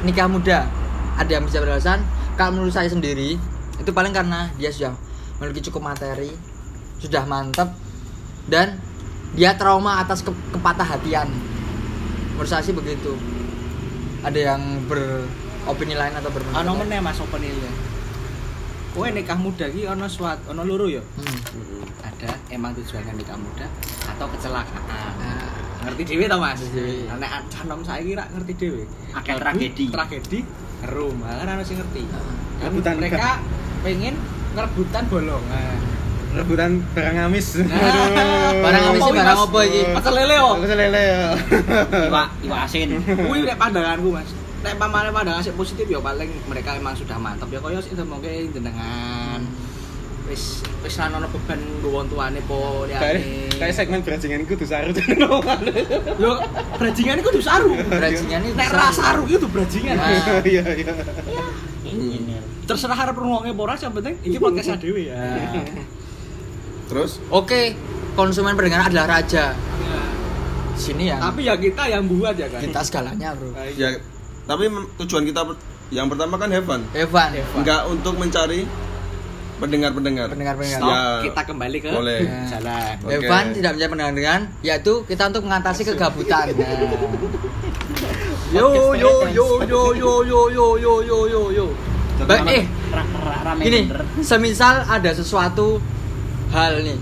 nikah 0.03 0.27
muda? 0.27 0.67
Ada 1.15 1.39
yang 1.39 1.47
bisa 1.47 1.63
beralasan 1.63 2.03
kalau 2.35 2.59
menurut 2.59 2.75
saya 2.75 2.91
sendiri 2.91 3.39
itu 3.75 3.91
paling 3.91 4.11
karena 4.11 4.51
dia 4.59 4.71
sudah 4.71 4.95
memiliki 5.39 5.67
cukup 5.71 5.91
materi, 5.91 6.31
sudah 6.99 7.23
mantap 7.27 7.75
dan 8.47 8.79
dia 9.35 9.55
trauma 9.59 9.99
atas 9.99 10.23
ke 10.23 10.31
kepatah 10.55 10.87
hatian. 10.95 11.54
Menurut 12.35 12.51
saya 12.51 12.63
sih 12.67 12.75
begitu. 12.75 13.15
Ada 14.27 14.39
yang 14.53 14.61
beropini 14.91 15.95
lain 15.95 16.13
atau 16.19 16.27
berpendapat. 16.35 16.61
Ano 16.67 16.71
lain. 16.75 16.79
meneh 16.83 16.99
Mas 16.99 17.19
openilnya. 17.23 17.71
Kowe 18.91 19.07
nikah 19.11 19.39
muda 19.39 19.71
ki 19.71 19.87
ono 19.87 20.07
suat 20.11 20.43
ono 20.51 20.67
loro 20.67 20.91
ya. 20.91 20.99
Hmm. 20.99 21.87
Ada 22.03 22.35
emang 22.51 22.75
tujuannya 22.75 23.15
nikah 23.15 23.39
muda 23.39 23.67
atau 24.03 24.27
kecelakaan. 24.35 24.83
Nah, 24.83 25.47
Ngerti 25.85 26.03
dhewe 26.11 26.25
to 26.25 26.37
Mas? 26.41 26.59
Nah, 27.07 27.17
Nek 27.21 27.31
canom 27.53 27.79
saiki 27.85 28.17
rak 28.19 28.27
ngerti 28.35 28.53
dhewe. 28.59 28.83
Akeh 29.15 29.31
Mlebu 29.31 29.43
tragedi. 29.43 29.85
Tragedi 29.93 30.39
rumah 30.91 31.31
kan 31.39 31.47
ana 31.55 31.63
sing 31.63 31.79
ngerti. 31.79 32.03
Dan 32.03 32.23
Rebutan 32.67 32.95
mereka 32.99 33.39
pengen 33.79 34.15
ngerebutan 34.55 35.03
bolongan. 35.07 35.77
Rebutan 36.35 36.71
barang 36.91 37.17
amis 37.31 37.47
Barang 38.63 38.83
amis 38.91 39.01
sih 39.01 39.13
barang 39.15 39.39
apa 39.47 39.59
iki? 39.67 39.81
Pecel 39.95 40.13
lele 40.15 40.35
oh. 40.41 40.53
Aku 40.59 40.65
selele 40.67 41.03
ya. 41.03 41.23
Iwak, 42.09 42.27
iwak 42.43 42.59
asin. 42.67 42.89
Kuwi 43.27 43.37
nek 43.47 43.57
pandanganku 43.59 44.09
Mas. 44.11 44.29
Nek 44.63 44.73
pamane 44.75 45.09
pandangan 45.13 45.41
sik 45.43 45.55
positif 45.55 45.85
ya 45.85 45.99
paling 46.01 46.31
mereka 46.47 46.75
emang 46.75 46.95
sudah 46.97 47.17
mantap 47.19 47.47
ya 47.51 47.59
kaya 47.61 47.79
sik 47.79 47.95
mungkin 48.03 48.51
jenengan 48.51 49.41
wis 50.25 50.65
wis 50.81 50.97
ra 50.97 51.05
ono 51.13 51.29
beban 51.29 51.61
nggo 51.61 51.89
wong 51.93 52.09
tuane 52.09 52.41
po 52.49 52.81
liyane. 52.89 53.45
kayak 53.61 53.73
segmen 53.77 54.01
bajingan 54.01 54.41
kudu 54.49 54.65
saru. 54.65 54.89
Yo 56.23 56.41
brajingan 56.81 57.21
iku 57.21 57.29
kudu 57.29 57.41
saru. 57.45 57.77
Bajingan 57.77 58.41
iki 58.41 58.53
Nek 58.57 58.69
saru. 58.69 58.81
ra 58.81 58.87
saru 58.89 59.23
itu 59.29 59.45
brajingan. 59.45 59.95
Nah. 60.01 60.41
Iya 60.41 60.63
iya. 60.81 60.93
Terserah 62.65 62.97
harap 62.97 63.13
rungokne 63.13 63.53
apa 63.53 63.61
ora, 63.61 63.75
yang 63.77 63.93
penting 63.93 64.15
iki 64.25 64.37
podcast 64.43 64.81
dhewe 64.81 65.13
ya. 65.13 65.21
Terus 66.85 67.17
Oke, 67.29 67.73
konsumen 68.13 68.53
pendengar 68.53 68.87
adalah 68.87 69.19
raja. 69.19 69.57
Sini 70.75 71.07
ya. 71.07 71.17
Tapi 71.17 71.47
ya 71.47 71.55
kita 71.55 71.87
yang 71.87 72.03
buat 72.05 72.35
ya 72.35 72.51
kan. 72.51 72.59
kita 72.59 72.79
segalanya, 72.83 73.31
Bro. 73.31 73.55
ya 73.73 73.95
tapi 74.45 74.69
tujuan 75.01 75.25
kita 75.25 75.41
yang 75.89 76.05
pertama 76.09 76.37
kan 76.37 76.49
have 76.53 76.65
fun. 76.65 76.81
Evan. 76.93 77.29
Enggak 77.55 77.81
untuk 77.89 78.13
mencari 78.17 78.65
pendengar-pendengar. 79.57 80.27
Pendengar-pendengar. 80.29 80.79
Stop, 80.81 80.91
Ya. 80.91 81.01
kita 81.23 81.41
kembali 81.47 81.77
ke 81.79 81.89
Boleh. 81.89 82.19
jalan. 82.53 82.93
Evan 83.07 83.43
tidak 83.53 83.71
menjadi 83.73 83.89
pendengar 83.89 84.13
dengan 84.13 84.39
yaitu 84.61 84.93
kita 85.07 85.23
untuk 85.29 85.43
mengatasi 85.45 85.81
kegabutan. 85.85 86.45
Nah. 88.45 88.61
Yo 88.61 88.93
yo 88.95 89.25
yo 89.27 89.27
yo 89.65 89.81
yo 89.91 90.13
yo 90.23 90.41
yo 90.47 90.67
yo 90.77 90.93
yo 91.01 91.19
yo 91.27 91.41
yo. 91.51 91.65
Baik, 92.23 92.47
eh 92.47 92.63
gini, 93.59 93.91
semisal 94.21 94.85
ada 94.87 95.11
sesuatu 95.11 95.81
hal 96.51 96.81
nih 96.83 96.97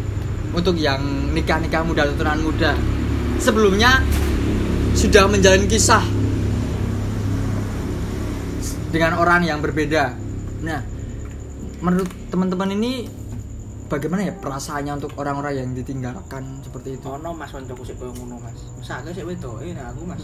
untuk 0.54 0.78
yang 0.78 1.02
nikah-nikah 1.34 1.82
muda 1.82 2.06
atau 2.06 2.16
tunangan 2.16 2.42
muda. 2.46 2.72
Sebelumnya 3.42 4.00
sudah 4.94 5.26
menjalin 5.26 5.66
kisah 5.66 6.06
dengan 8.94 9.18
orang 9.18 9.42
yang 9.42 9.58
berbeda. 9.60 10.14
Nah, 10.62 10.80
menurut 11.82 12.08
teman-teman 12.30 12.70
ini 12.78 13.10
bagaimana 13.90 14.30
ya 14.30 14.34
perasaannya 14.38 15.02
untuk 15.02 15.12
orang-orang 15.18 15.66
yang 15.66 15.70
ditinggalkan 15.74 16.62
seperti 16.62 17.02
itu? 17.02 17.06
Ono 17.10 17.34
Mas 17.34 17.50
kancaku 17.50 17.84
sik 17.84 17.98
koyo 17.98 18.14
ngono 18.14 18.38
Mas. 18.38 18.58
Sak 18.86 19.10
sik 19.10 19.26
wedoke 19.26 19.66
nah 19.74 19.90
aku 19.90 20.06
Mas. 20.06 20.24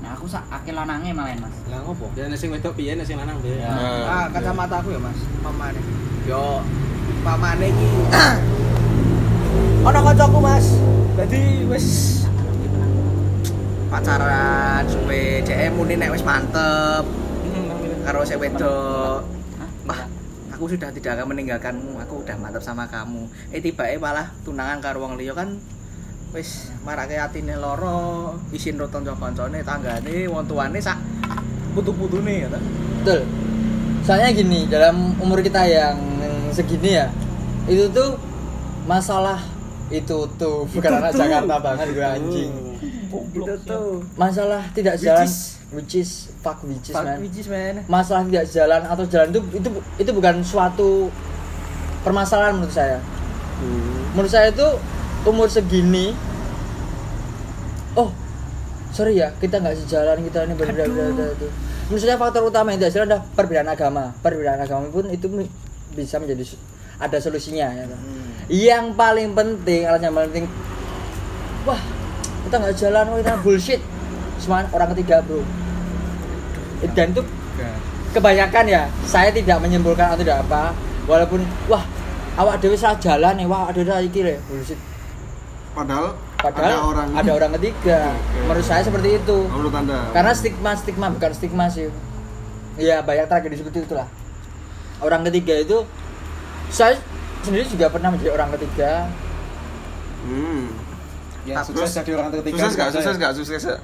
Nah, 0.00 0.12
aku 0.12 0.28
sak 0.28 0.44
akeh 0.52 0.76
lanange 0.76 1.10
malah, 1.10 1.34
Mas. 1.40 1.54
Lah 1.72 1.80
ngopo? 1.82 2.12
Ya 2.14 2.30
nasi 2.30 2.46
wedok 2.46 2.78
piye 2.78 2.94
nasi 2.94 3.18
lanang 3.18 3.42
piye. 3.42 3.58
Ya. 3.58 3.68
Nah, 3.68 4.06
Ah, 4.06 4.26
kacamata 4.30 4.78
aku 4.78 4.94
ya 4.94 5.00
Mas, 5.02 5.18
pamane. 5.42 5.80
Yo 6.28 6.62
pamane 7.20 7.68
iki 7.68 7.88
ono 9.80 9.98
kancaku 10.04 10.38
Mas. 10.40 10.66
Dadi 11.16 11.68
wis 11.68 11.86
pacaran 13.92 14.86
suwe 14.88 15.44
DM 15.44 15.76
muni 15.76 16.00
nek 16.00 16.12
wis 16.16 16.24
mantep 16.24 17.04
karo 18.04 18.24
sing 18.24 18.40
wedok. 18.40 19.20
Wah, 19.84 20.00
aku 20.54 20.64
sudah 20.70 20.88
tidak 20.92 21.20
akan 21.20 21.36
meninggalkanmu. 21.36 22.00
Aku 22.08 22.24
udah 22.24 22.36
mantap 22.40 22.64
sama 22.64 22.88
kamu. 22.88 23.28
Eh 23.52 23.60
tiba 23.60 23.88
malah 24.00 24.32
tunangan 24.44 24.80
karo 24.80 25.04
wong 25.04 25.20
liya 25.20 25.36
kan 25.36 25.60
wis 26.30 26.70
marake 26.86 27.18
atine 27.18 27.58
loro, 27.58 28.38
isin 28.54 28.78
roton 28.78 29.02
kancane, 29.02 29.66
tanggane, 29.66 30.30
wong 30.30 30.46
tuane 30.46 30.78
sak 30.78 30.96
putu-putune 31.74 32.46
ya. 32.46 32.48
Betul. 33.02 33.26
Soalnya 34.06 34.32
gini, 34.32 34.64
dalam 34.64 35.18
umur 35.20 35.44
kita 35.44 35.66
yang 35.68 35.98
segini 36.52 36.90
ya, 36.98 37.06
itu 37.66 37.86
tuh 37.90 38.18
masalah 38.84 39.40
itu 39.90 40.18
tuh 40.38 40.66
bukan 40.70 40.90
anak 41.02 41.12
Jakarta 41.14 41.56
banget 41.58 41.86
gue 41.94 42.06
anjing. 42.06 42.52
Itu 43.34 43.54
tuh. 43.66 44.02
Masalah 44.14 44.62
tidak 44.70 44.98
jalan 45.02 45.26
which 45.74 45.98
is 45.98 46.30
fuck 46.42 46.62
which 46.66 46.90
is 46.90 46.94
Fuck 46.94 47.06
man. 47.06 47.18
which 47.22 47.38
is, 47.38 47.46
man. 47.50 47.82
Masalah 47.90 48.22
tidak 48.26 48.46
jalan 48.50 48.82
atau 48.86 49.04
jalan 49.06 49.34
itu 49.34 49.40
itu 49.58 49.68
itu 49.98 50.10
bukan 50.14 50.42
suatu 50.46 51.10
permasalahan 52.06 52.58
menurut 52.58 52.74
saya. 52.74 52.98
Menurut 54.14 54.30
saya 54.30 54.50
itu 54.54 54.66
umur 55.26 55.50
segini 55.52 56.16
oh 57.98 58.08
sorry 58.90 59.20
ya 59.20 59.28
kita 59.36 59.60
nggak 59.60 59.76
sejalan 59.84 60.18
kita 60.24 60.48
ini 60.48 60.54
berbeda 60.56 60.84
beda 60.88 61.24
itu 61.36 61.48
menurut 61.90 62.02
saya 62.02 62.16
faktor 62.16 62.42
utama 62.48 62.72
yang 62.72 62.80
tidak 62.80 62.90
sejalan 62.94 63.06
adalah 63.12 63.24
perbedaan 63.36 63.68
agama 63.68 64.04
perbedaan 64.24 64.60
agama 64.62 64.84
pun 64.88 65.04
itu 65.12 65.26
bisa 65.94 66.18
menjadi 66.22 66.56
ada 67.00 67.16
solusinya 67.16 67.66
ya 67.72 67.84
kan? 67.88 68.00
yang 68.50 68.84
paling 68.98 69.32
penting 69.32 69.86
alat 69.86 70.02
yang 70.04 70.14
paling 70.14 70.30
penting 70.34 70.48
wah 71.64 71.80
kita 72.46 72.54
nggak 72.56 72.76
jalan 72.76 73.04
wah 73.12 73.18
kita 73.20 73.34
bullshit. 73.44 73.80
Semua 74.40 74.64
orang 74.72 74.88
ketiga 74.96 75.20
bro. 75.20 75.44
Dan 76.96 77.12
itu 77.12 77.22
kebanyakan 78.16 78.64
ya 78.66 78.82
saya 79.04 79.30
tidak 79.30 79.60
menyimpulkan 79.60 80.16
atau 80.16 80.24
tidak 80.24 80.42
apa 80.48 80.74
walaupun 81.06 81.44
wah 81.70 81.84
awak 82.34 82.58
dewi 82.58 82.74
salah 82.74 82.98
jalan 82.98 83.36
nih 83.36 83.46
wah 83.46 83.68
ada 83.68 84.00
iki 84.00 84.24
le 84.24 84.40
bullshit. 84.48 84.80
Padahal, 85.70 86.18
padahal 86.42 86.66
ada 86.66 86.78
orang 86.82 87.08
ada 87.14 87.30
orang 87.30 87.50
ketiga. 87.60 88.10
Menurut 88.48 88.66
saya 88.66 88.82
seperti 88.82 89.22
itu. 89.22 89.38
Menurut 89.46 89.74
Anda. 89.76 90.10
karena 90.10 90.32
stigma 90.34 90.72
stigma 90.74 91.06
bukan 91.12 91.30
stigma 91.36 91.64
sih. 91.70 91.92
Ya 92.80 93.04
banyak 93.04 93.28
tragedi 93.28 93.60
seperti 93.60 93.84
itulah 93.84 94.08
orang 95.00 95.22
ketiga 95.26 95.54
itu 95.56 95.78
saya 96.68 96.94
sendiri 97.40 97.64
juga 97.64 97.88
pernah 97.88 98.12
menjadi 98.12 98.32
orang 98.32 98.50
ketiga 98.54 99.08
Hmm. 100.20 100.68
Ya, 101.48 101.64
Terus, 101.64 101.72
sukses 101.72 101.96
jadi 101.96 102.12
orang 102.12 102.28
ketiga. 102.36 102.60
Sukses 102.60 102.72
gak? 102.76 102.86
bisa 102.86 102.96
Sukses 103.00 103.16
ya. 103.16 103.18
gak? 103.18 103.32
Sukses 103.32 103.62
gak? 103.64 103.80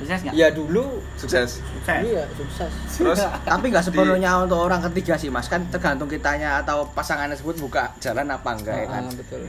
Sukses 0.00 0.20
nggak? 0.24 0.32
ya 0.32 0.48
dulu 0.48 0.84
Sukses. 1.12 1.50
Sukses. 1.60 2.00
iya 2.00 2.24
sukses 2.32 2.72
Terus 2.88 3.18
Tapi 3.52 3.66
nggak 3.68 3.84
sepenuhnya 3.84 4.30
untuk 4.40 4.56
orang 4.56 4.80
ketiga 4.88 5.18
sih 5.18 5.28
mas, 5.28 5.44
kan 5.44 5.60
tergantung 5.68 6.08
kitanya 6.08 6.56
atau 6.56 6.88
pasangannya 6.88 7.34
tersebut 7.34 7.60
buka 7.60 7.92
jalan 7.98 8.24
apa 8.24 8.48
enggak 8.54 8.76
ya 8.78 8.86
kan. 8.88 9.02
Ah, 9.04 9.12
betul 9.12 9.40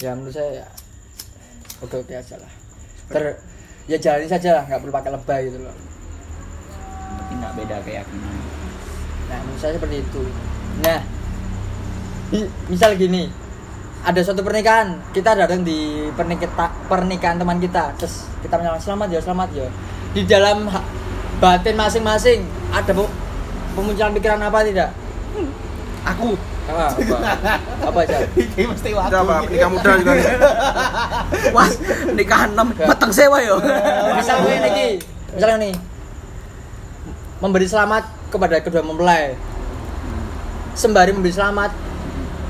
ya 0.00 0.10
menurut 0.16 0.32
saya 0.32 0.64
ya 0.64 0.66
oke 1.80 1.96
oke 1.98 2.12
aja 2.12 2.34
lah 2.36 2.52
ter 3.06 3.36
ya 3.84 3.96
jalani 4.00 4.26
saja 4.26 4.50
lah 4.54 4.64
nggak 4.64 4.80
perlu 4.80 4.92
pakai 4.92 5.10
lebay 5.12 5.40
gitu 5.44 5.58
loh 5.60 5.76
Tapi 7.14 7.32
nggak 7.36 7.52
beda 7.58 7.76
keyakinan. 7.84 8.34
Nah, 9.34 9.42
menurut 9.42 9.58
saya 9.58 9.72
seperti 9.74 9.96
itu. 9.98 10.22
Nah, 10.80 11.00
mi- 12.30 12.50
misal 12.68 12.94
gini, 12.94 13.26
ada 14.00 14.20
suatu 14.20 14.40
pernikahan, 14.40 15.02
kita 15.10 15.34
datang 15.34 15.66
di 15.66 16.06
pernikah 16.12 16.46
pernikahan 16.86 17.34
teman 17.34 17.58
kita, 17.58 17.90
terus 17.98 18.30
kita 18.40 18.54
menyalakan 18.54 18.78
selamat 18.80 19.08
ya, 19.10 19.20
selamat 19.20 19.48
ya. 19.52 19.66
Di 20.14 20.22
dalam 20.22 20.70
batin 21.36 21.74
masing-masing 21.74 22.40
ada 22.70 22.94
bu- 22.94 23.10
pemunculan 23.74 24.14
pikiran 24.14 24.38
apa 24.38 24.62
tidak? 24.62 24.90
Aku, 26.04 26.36
Apa? 26.64 26.94
Apa, 26.94 27.16
apa 27.82 27.98
aja? 28.04 28.22
ini 28.36 28.64
mesti 28.64 28.88
Itu 28.88 29.00
apa? 29.18 29.42
Nikah 29.42 29.68
muda 29.68 29.90
juga 29.98 30.12
nih. 30.16 30.26
Wah, 31.50 31.68
nikahan 32.12 32.50
enam, 32.52 32.70
peteng 32.70 33.10
sewa 33.10 33.40
yo. 33.40 33.56
Misalnya 34.14 34.54
ini, 34.62 34.86
misalnya 35.32 35.58
nih, 35.58 35.74
memberi 37.40 37.66
selamat 37.66 38.04
kepada 38.34 38.58
kedua 38.58 38.82
mempelai. 38.82 39.38
Sembari 40.74 41.14
memberi 41.14 41.30
selamat, 41.30 41.70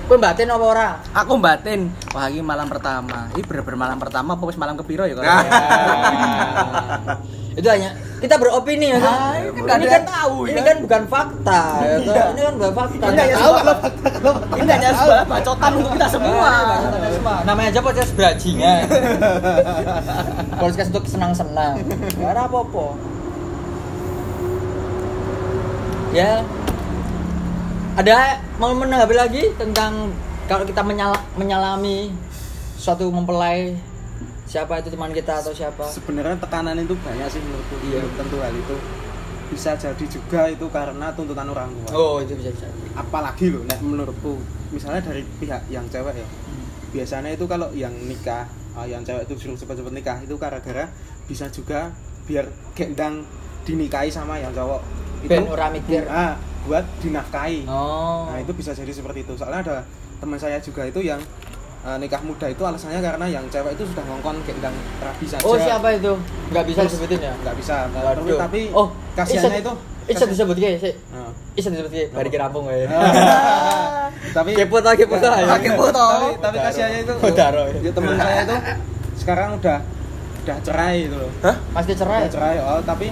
kowe 0.08 0.16
batin 0.16 0.48
apa 0.48 0.64
ora? 0.64 0.88
Aku 1.12 1.36
batin, 1.36 1.92
wah 2.16 2.24
ini 2.32 2.40
malam 2.40 2.72
pertama. 2.72 3.28
Ini 3.36 3.44
bener-bener 3.44 3.76
malam 3.76 3.98
pertama, 4.00 4.32
apa 4.32 4.42
wis 4.48 4.56
malam 4.56 4.80
kepiro 4.80 5.04
ya 5.04 5.12
kalau? 5.20 5.28
Nah. 7.54 7.60
itu 7.60 7.68
hanya 7.70 7.94
kita 8.18 8.34
beropini 8.34 8.90
ya 8.90 8.98
kan? 8.98 9.14
Ah, 9.14 9.34
ini 9.38 9.46
kan 9.46 9.54
ini 9.54 9.62
nggak 9.62 9.78
ada 9.78 9.86
kan 9.86 10.02
tahu, 10.10 10.36
ini 10.50 10.58
ya. 10.58 10.62
kan 10.66 10.76
bukan 10.82 11.02
fakta 11.06 11.62
ya 11.78 11.96
kan? 12.02 12.26
ini 12.34 12.40
kan 12.42 12.54
bukan 12.58 12.72
fakta 12.74 13.04
Ini 13.04 13.14
hanya 13.22 13.36
sebuah, 13.38 13.76
ini 14.58 14.70
hanya 14.74 14.90
sebuah 14.90 15.20
bacotan 15.22 15.70
untuk 15.78 15.90
kita 15.94 16.08
semua. 16.10 16.50
namanya 17.46 17.68
aja 17.70 17.78
podcast 17.78 18.10
bajingan 18.18 18.82
podcast 20.66 20.88
untuk 20.90 21.06
senang-senang 21.06 21.78
ya 22.18 22.34
ada 22.34 22.50
apa-apa 22.50 23.13
ya 26.14 26.46
ada 27.98 28.38
mau 28.62 28.70
menanggapi 28.70 29.14
lagi 29.18 29.42
tentang 29.58 30.14
kalau 30.46 30.62
kita 30.62 30.86
menyala, 30.86 31.18
menyalami 31.34 32.14
suatu 32.78 33.10
mempelai 33.10 33.74
siapa 34.46 34.78
itu 34.78 34.94
teman 34.94 35.10
kita 35.10 35.42
atau 35.42 35.50
siapa 35.50 35.88
Sebenarnya 35.90 36.38
tekanan 36.38 36.76
itu 36.78 36.94
banyak 37.00 37.26
sih 37.32 37.40
menurutku. 37.40 37.74
Iya. 37.80 38.04
Tentu 38.14 38.36
hal 38.44 38.52
itu 38.52 38.76
bisa 39.50 39.74
jadi 39.78 40.04
juga 40.10 40.50
itu 40.50 40.66
karena 40.72 41.14
tuntutan 41.14 41.46
orang 41.46 41.70
tua. 41.86 41.90
oh 41.94 42.16
itu 42.18 42.34
bisa 42.34 42.50
bisa 42.50 42.66
apalagi 42.96 43.54
loh 43.54 43.62
nek 43.68 43.78
menurutku 43.84 44.40
misalnya 44.74 45.04
dari 45.04 45.22
pihak 45.38 45.68
yang 45.70 45.86
cewek 45.92 46.16
ya 46.16 46.26
biasanya 46.90 47.30
itu 47.36 47.44
kalau 47.46 47.70
yang 47.70 47.92
nikah 48.08 48.48
ah, 48.74 48.82
yang 48.82 49.04
cewek 49.06 49.28
itu 49.30 49.46
suruh 49.46 49.54
cepet-cepet 49.54 49.92
nikah 49.94 50.18
itu 50.24 50.34
gara-gara 50.40 50.90
bisa 51.28 51.46
juga 51.52 51.94
biar 52.26 52.48
gendang 52.74 53.22
dinikahi 53.62 54.10
sama 54.10 54.40
yang 54.40 54.50
cowok 54.50 54.80
itu 55.24 55.30
Ben 55.30 55.44
ora 55.46 55.66
mikir. 55.68 56.04
ah, 56.06 56.36
buat 56.62 56.84
dinafkahi 57.00 57.64
oh 57.64 58.26
nah 58.26 58.38
itu 58.38 58.52
bisa 58.52 58.70
jadi 58.70 58.88
seperti 58.88 59.24
itu 59.24 59.32
soalnya 59.34 59.60
ada 59.62 59.76
teman 60.16 60.36
saya 60.36 60.56
juga 60.58 60.84
itu 60.84 61.00
yang 61.00 61.20
eh, 61.82 61.96
nikah 61.96 62.20
muda 62.20 62.46
itu 62.46 62.60
alasannya 62.60 63.00
karena 63.00 63.26
yang 63.26 63.44
cewek 63.48 63.72
itu 63.74 63.84
sudah 63.84 64.04
ngongkon 64.04 64.36
gendang 64.42 64.72
rabi 64.98 65.26
saja 65.26 65.42
Oh 65.42 65.56
siapa 65.56 65.88
itu? 65.92 66.12
Nggak 66.48 66.64
bisa 66.66 66.80
disebutin 66.82 67.20
ya? 67.20 67.34
nggak 67.36 67.56
bisa 67.56 67.88
Waduh. 67.90 68.38
tapi 68.38 68.68
oh 68.70 68.88
kasihannya 69.12 69.60
itu 69.60 69.72
Isa 70.04 70.28
disebut 70.28 70.52
kayak 70.54 70.80
sih. 70.80 70.92
Isa 71.56 71.72
disebut 71.72 71.88
kayak 71.88 72.12
bari 72.12 72.28
kerampung 72.28 72.68
ya. 72.68 72.84
tapi 74.36 74.52
Kepo 74.52 74.76
ta 74.78 74.92
kepo 74.92 75.16
ta 75.16 75.40
ya. 75.40 75.56
Kepo 75.56 75.88
ta. 75.88 76.04
tapi, 76.20 76.28
tapi 76.38 76.56
kasihannya 76.60 76.98
itu 77.02 77.12
Oh, 77.14 77.28
ya. 77.28 77.48
ya, 77.72 77.90
teman 77.90 78.14
saya 78.14 78.40
itu 78.42 78.56
sekarang 79.16 79.48
udah 79.56 79.78
udah 80.44 80.56
cerai 80.60 81.08
gitu 81.08 81.16
loh 81.16 81.30
Hah? 81.40 81.56
Pasti 81.72 81.92
cerai. 81.94 82.20
udah 82.20 82.32
cerai 82.32 82.56
oh 82.60 82.80
tapi 82.84 83.06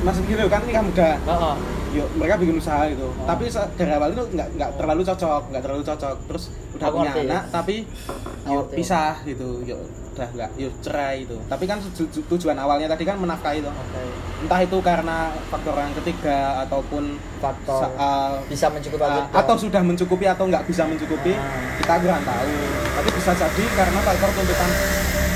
masih 0.00 0.22
gitu 0.24 0.44
kan 0.46 0.62
nikah 0.64 0.82
muda. 0.82 1.08
Heeh. 1.18 1.56
yuk 1.90 2.06
mereka 2.14 2.38
bikin 2.38 2.54
usaha 2.54 2.86
gitu. 2.86 3.10
Oh. 3.10 3.26
tapi 3.26 3.50
dari 3.50 3.90
awal 3.90 4.14
itu 4.14 4.22
nggak 4.30 4.48
nggak 4.54 4.70
terlalu 4.78 5.02
cocok 5.02 5.42
nggak 5.50 5.62
terlalu 5.62 5.82
cocok. 5.82 6.16
Terus 6.24 6.44
udah 6.72 6.86
Aku 6.86 6.96
punya 6.96 7.12
anak 7.18 7.44
tapi 7.50 7.76
yuk 8.46 8.66
pisah 8.70 9.18
gitu. 9.26 9.58
Yuk 9.66 9.80
udah 10.10 10.28
nggak 10.30 10.50
yuk 10.54 10.72
cerai 10.80 11.26
itu. 11.26 11.34
Tapi 11.44 11.64
kan 11.66 11.82
tuju- 11.82 12.22
tujuan 12.28 12.54
awalnya 12.54 12.86
tadi 12.86 13.02
kan 13.02 13.18
menafkahi 13.18 13.58
itu. 13.58 13.66
Oke. 13.66 14.02
entah 14.40 14.60
itu 14.62 14.78
karena 14.80 15.18
faktor 15.50 15.76
yang 15.76 15.92
ketiga 15.94 16.38
ataupun 16.64 17.18
Faktor 17.40 17.92
uh, 17.92 18.40
bisa 18.46 18.70
mencukupi 18.70 19.04
uh, 19.04 19.26
atau 19.34 19.52
sudah 19.54 19.82
mencukupi 19.82 20.24
atau 20.24 20.44
nggak 20.46 20.64
bisa 20.64 20.86
mencukupi 20.86 21.34
Ah. 21.34 21.76
kita 21.76 21.94
kurang 21.98 22.22
tahu. 22.22 22.54
Tapi 22.96 23.08
bisa 23.12 23.32
jadi 23.34 23.64
karena 23.74 23.98
faktor 24.00 24.30
tuntutan 24.30 24.70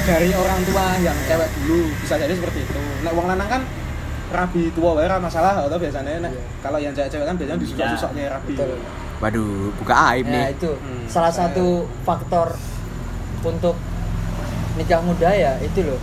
dari 0.05 0.31
orang 0.31 0.61
tua 0.65 0.87
yang 1.01 1.17
cewek 1.27 1.49
dulu 1.59 1.91
bisa 1.99 2.15
jadi 2.15 2.31
seperti 2.31 2.63
itu. 2.63 2.81
Nah 3.03 3.11
uang 3.11 3.27
lanang 3.27 3.49
kan 3.51 3.63
rabi 4.35 4.69
tua 4.71 4.91
wae 4.93 5.07
masalah 5.15 5.63
atau 5.63 5.77
biasanya 5.77 6.19
nek 6.21 6.31
Iya. 6.31 6.43
kalau 6.61 6.79
yang 6.79 6.93
cewek-cewek 6.93 7.25
kan 7.25 7.35
biasanya 7.35 7.61
disusah-susahnya 7.61 8.23
rabi 8.29 8.53
Betul. 8.53 8.79
Waduh, 9.15 9.71
buka 9.79 9.95
aib 10.11 10.27
Nah 10.27 10.35
nih. 10.45 10.53
itu 10.53 10.71
Hmm. 10.75 11.07
salah 11.07 11.31
satu 11.31 11.67
faktor 12.03 12.59
untuk 13.41 13.79
nikah 14.75 15.01
muda 15.01 15.31
ya 15.31 15.55
itu 15.61 15.81
loh 15.81 16.01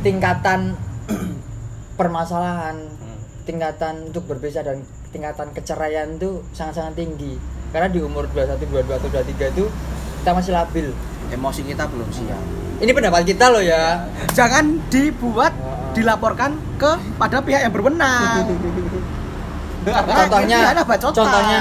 tingkatan 0.00 0.76
permasalahan 1.96 2.76
Hmm. 2.78 3.18
tingkatan 3.44 3.94
untuk 4.06 4.26
berpisah 4.26 4.60
dan 4.60 4.84
tingkatan 5.08 5.48
keceraian 5.50 6.14
itu 6.14 6.44
sangat-sangat 6.52 6.94
tinggi 6.94 7.40
karena 7.68 7.88
di 7.88 7.98
umur 7.98 8.28
21, 8.28 8.60
22 8.62 8.92
atau 8.94 9.08
23 9.08 9.48
itu 9.50 9.64
kita 10.18 10.30
masih 10.30 10.52
labil 10.52 10.88
Emosi 11.28 11.60
kita 11.62 11.84
belum 11.84 12.08
siap. 12.08 12.40
ini 12.78 12.88
pendapat 12.90 13.20
kita 13.22 13.48
loh 13.48 13.60
ya 13.60 14.04
Jangan 14.30 14.80
dibuat 14.88 15.52
Dilaporkan 15.98 16.50
kepada 16.78 17.42
pihak 17.42 17.60
yang 17.66 17.72
berwenang. 17.74 18.46
contohnya 19.88 20.60
contohnya 21.00 21.60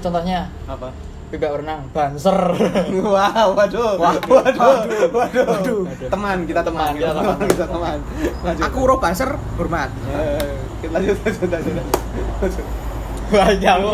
contohnya 0.00 0.38
apa 0.64 0.88
bebek 1.30 1.62
renang 1.62 1.86
banser 1.94 2.34
Wah, 3.06 3.54
waduh, 3.54 3.94
waduh, 3.94 4.18
waduh, 4.26 5.10
waduh, 5.14 5.80
teman 6.10 6.38
kita 6.42 6.58
teman, 6.66 6.90
Kita 6.98 7.14
teman. 7.14 7.36
kita 7.46 7.66
teman. 7.70 7.98
Lanjut. 8.42 8.62
Aku 8.66 8.78
roh 8.82 8.98
banser 8.98 9.30
hormat. 9.54 9.94
Eh, 10.10 10.90
lanjut, 10.90 11.16
lanjut, 11.22 11.48
lanjut, 11.54 11.72
lanjut. 11.78 12.66
Wah, 13.30 13.46
kamu 13.46 13.90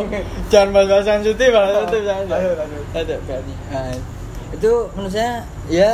jangan 0.49 1.05
sensitif, 1.05 1.49
bahas 1.53 1.77
sensitif 1.77 2.01
jangan. 2.09 2.25
Lanjut, 2.25 2.55
lanjut. 2.57 2.85
Ada 2.97 3.15
berani. 3.29 3.55
Nah, 3.69 3.93
itu 4.57 4.73
menurut 4.97 5.13
saya 5.13 5.33
ya 5.69 5.93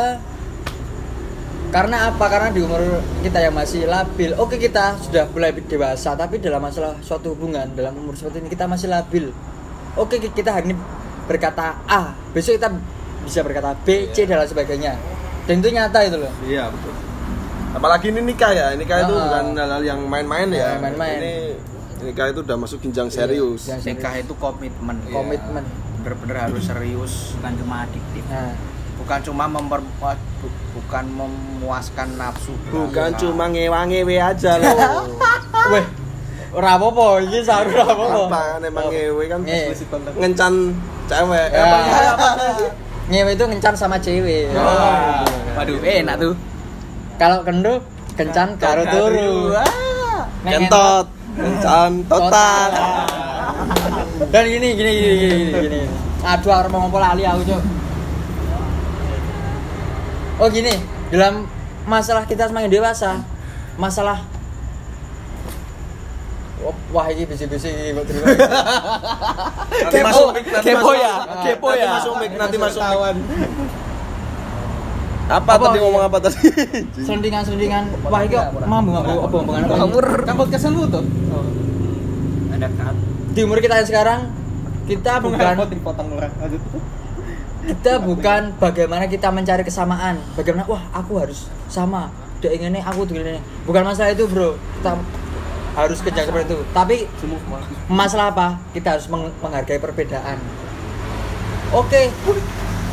karena 1.73 2.13
apa? 2.13 2.25
Karena 2.29 2.53
di 2.53 2.61
umur 2.61 3.01
kita 3.25 3.41
yang 3.41 3.57
masih 3.57 3.89
labil. 3.89 4.37
Oke, 4.37 4.61
kita 4.61 5.01
sudah 5.01 5.25
mulai 5.33 5.57
dewasa, 5.57 6.13
tapi 6.13 6.37
dalam 6.37 6.61
masalah 6.61 7.01
suatu 7.01 7.33
hubungan 7.33 7.65
dalam 7.73 7.97
umur 7.97 8.13
seperti 8.13 8.45
ini 8.45 8.53
kita 8.53 8.69
masih 8.69 8.93
labil. 8.93 9.33
Oke, 9.97 10.21
kita 10.21 10.53
hari 10.53 10.73
ini 10.73 10.77
berkata 11.25 11.81
A, 11.89 12.13
besok 12.37 12.61
kita 12.61 12.69
bisa 13.25 13.41
berkata 13.41 13.73
B, 13.89 14.13
C 14.13 14.29
dan 14.29 14.45
lain 14.45 14.53
sebagainya. 14.53 15.01
Dan 15.49 15.65
itu 15.65 15.73
nyata 15.73 15.99
itu 16.05 16.21
loh. 16.21 16.33
Iya 16.45 16.69
betul. 16.69 16.93
Apalagi 17.73 18.13
ini 18.13 18.21
nikah 18.21 18.53
ya, 18.53 18.77
nikah 18.77 19.09
itu 19.09 19.15
Ah. 19.17 19.25
bukan 19.33 19.45
hal-hal 19.57 19.83
yang 19.83 20.01
main-main 20.05 20.49
ya. 20.53 20.77
Ya, 20.77 20.79
main-main. 20.79 21.19
Ini 21.25 21.35
nikah 22.05 22.37
itu 22.37 22.45
udah 22.45 22.57
masuk 22.61 22.85
jenjang 22.85 23.09
serius. 23.09 23.65
Yang 23.65 23.81
serius. 23.81 23.97
Nikah 23.97 24.15
itu 24.21 24.33
komitmen. 24.37 24.97
komitmen. 25.09 25.65
Bener-bener 26.05 26.37
harus 26.37 26.69
serius. 26.69 27.33
bukan 27.41 27.53
cuma 27.57 27.75
adiktif 27.89 28.25
Nah, 28.29 28.53
Bukan 28.93 29.19
cuma 29.25 29.51
memper 29.51 29.81
bukan 30.93 31.09
memuaskan 31.09 32.21
nafsu. 32.21 32.53
Bukan 32.69 33.17
belaka. 33.17 33.21
cuma 33.25 33.49
ngewa-ngewe 33.49 34.17
aja 34.21 34.61
loh. 34.61 35.09
weh, 35.73 35.85
ora 36.53 36.77
apa-apa, 36.77 37.25
iki 37.25 37.41
saru 37.41 37.73
ora 37.73 37.97
apa-apa. 37.97 38.21
Apa 38.29 38.41
kan 38.45 38.61
emang 38.69 38.87
ngewe 38.93 39.25
kan 39.25 39.41
Nge. 39.41 39.73
ngencan 40.21 40.53
cewek. 41.09 41.49
Ya. 41.49 41.65
Ngewe 43.09 43.31
itu 43.33 43.45
ngencan 43.49 43.73
sama 43.73 43.97
cewek. 44.05 44.53
Oh. 44.53 45.25
Waduh, 45.57 45.81
enak 45.81 46.21
tuh. 46.21 46.37
Kalau 47.17 47.41
kendo 47.41 47.81
kencan 48.13 48.61
karo 48.61 48.85
turu. 48.85 49.57
Nek 50.45 50.53
Kentot, 50.61 51.07
ngencan 51.41 52.05
total. 52.05 52.69
Dan 54.29 54.45
gini 54.45 54.69
gini 54.77 54.93
gini 54.93 55.15
gini 55.17 55.53
gini. 55.57 55.81
Aduh 56.21 56.53
arep 56.53 56.69
mau 56.69 56.85
ngomong 56.85 57.01
lali 57.01 57.25
aku, 57.25 57.49
Cuk. 57.49 57.82
Oh 60.43 60.51
gini, 60.51 60.75
dalam 61.15 61.47
masalah 61.87 62.27
kita 62.27 62.51
semakin 62.51 62.67
dewasa, 62.67 63.23
masalah 63.79 64.27
Oh, 66.63 66.75
Wah 66.91 67.11
ini 67.11 67.27
bisi-bisi 67.27 67.71
ini 67.71 67.91
kok 67.91 68.07
terima. 68.07 68.27
Nanti 69.83 69.99
masuk 69.99 70.27
mic, 70.31 70.47
nanti 70.47 70.67
kepo 70.71 70.79
masuk- 70.79 70.99
ya, 70.99 71.15
kepo 71.43 71.67
nanti 71.71 71.83
ya. 71.83 71.91
masuk 71.95 72.15
mic, 72.19 72.31
nanti 72.39 72.57
masuk 72.59 72.81
mic. 72.83 72.91
Tawan. 72.91 73.17
Apa 75.27 75.51
Apa? 75.55 75.65
tadi 75.67 75.79
ngomong 75.83 76.03
apa 76.07 76.17
tadi? 76.23 76.39
Selendingan-selendingan. 77.07 77.85
Wah 78.07 78.21
ini 78.23 78.35
kok 78.35 78.47
mambu 78.63 78.91
mambu 78.95 79.15
apa 79.27 79.35
omongan 79.43 79.63
apa? 79.67 79.75
Kan 80.23 80.35
podcastan 80.39 80.75
lu 80.75 80.87
tuh. 80.87 81.03
ada 82.55 82.69
kat 82.79 82.95
Di 83.35 83.41
umur 83.43 83.59
kita 83.59 83.83
yang 83.83 83.89
sekarang 83.91 84.21
kita 84.87 85.19
bukan 85.19 85.67
dipotong 85.67 86.09
orang. 86.15 86.31
Lanjut. 86.39 86.63
Kita 87.63 88.03
bukan 88.03 88.55
bagaimana 88.59 89.07
kita 89.07 89.31
mencari 89.31 89.63
kesamaan. 89.63 90.19
Bagaimana 90.35 90.67
wah 90.67 90.83
aku 90.91 91.23
harus 91.23 91.47
sama. 91.71 92.11
Dia 92.43 92.51
inginnya 92.51 92.83
aku 92.83 93.07
tuh 93.07 93.23
ini. 93.23 93.39
Bukan 93.65 93.87
masalah 93.87 94.11
itu 94.11 94.27
bro. 94.27 94.59
Kita 94.59 94.99
harus 95.79 95.99
kejar 96.03 96.27
seperti 96.27 96.53
itu. 96.53 96.59
Tapi 96.75 96.97
masalah 97.87 98.35
apa? 98.35 98.59
Kita 98.75 98.99
harus 98.99 99.07
meng- 99.07 99.35
menghargai 99.39 99.79
perbedaan. 99.79 100.43
Oke. 101.73 102.11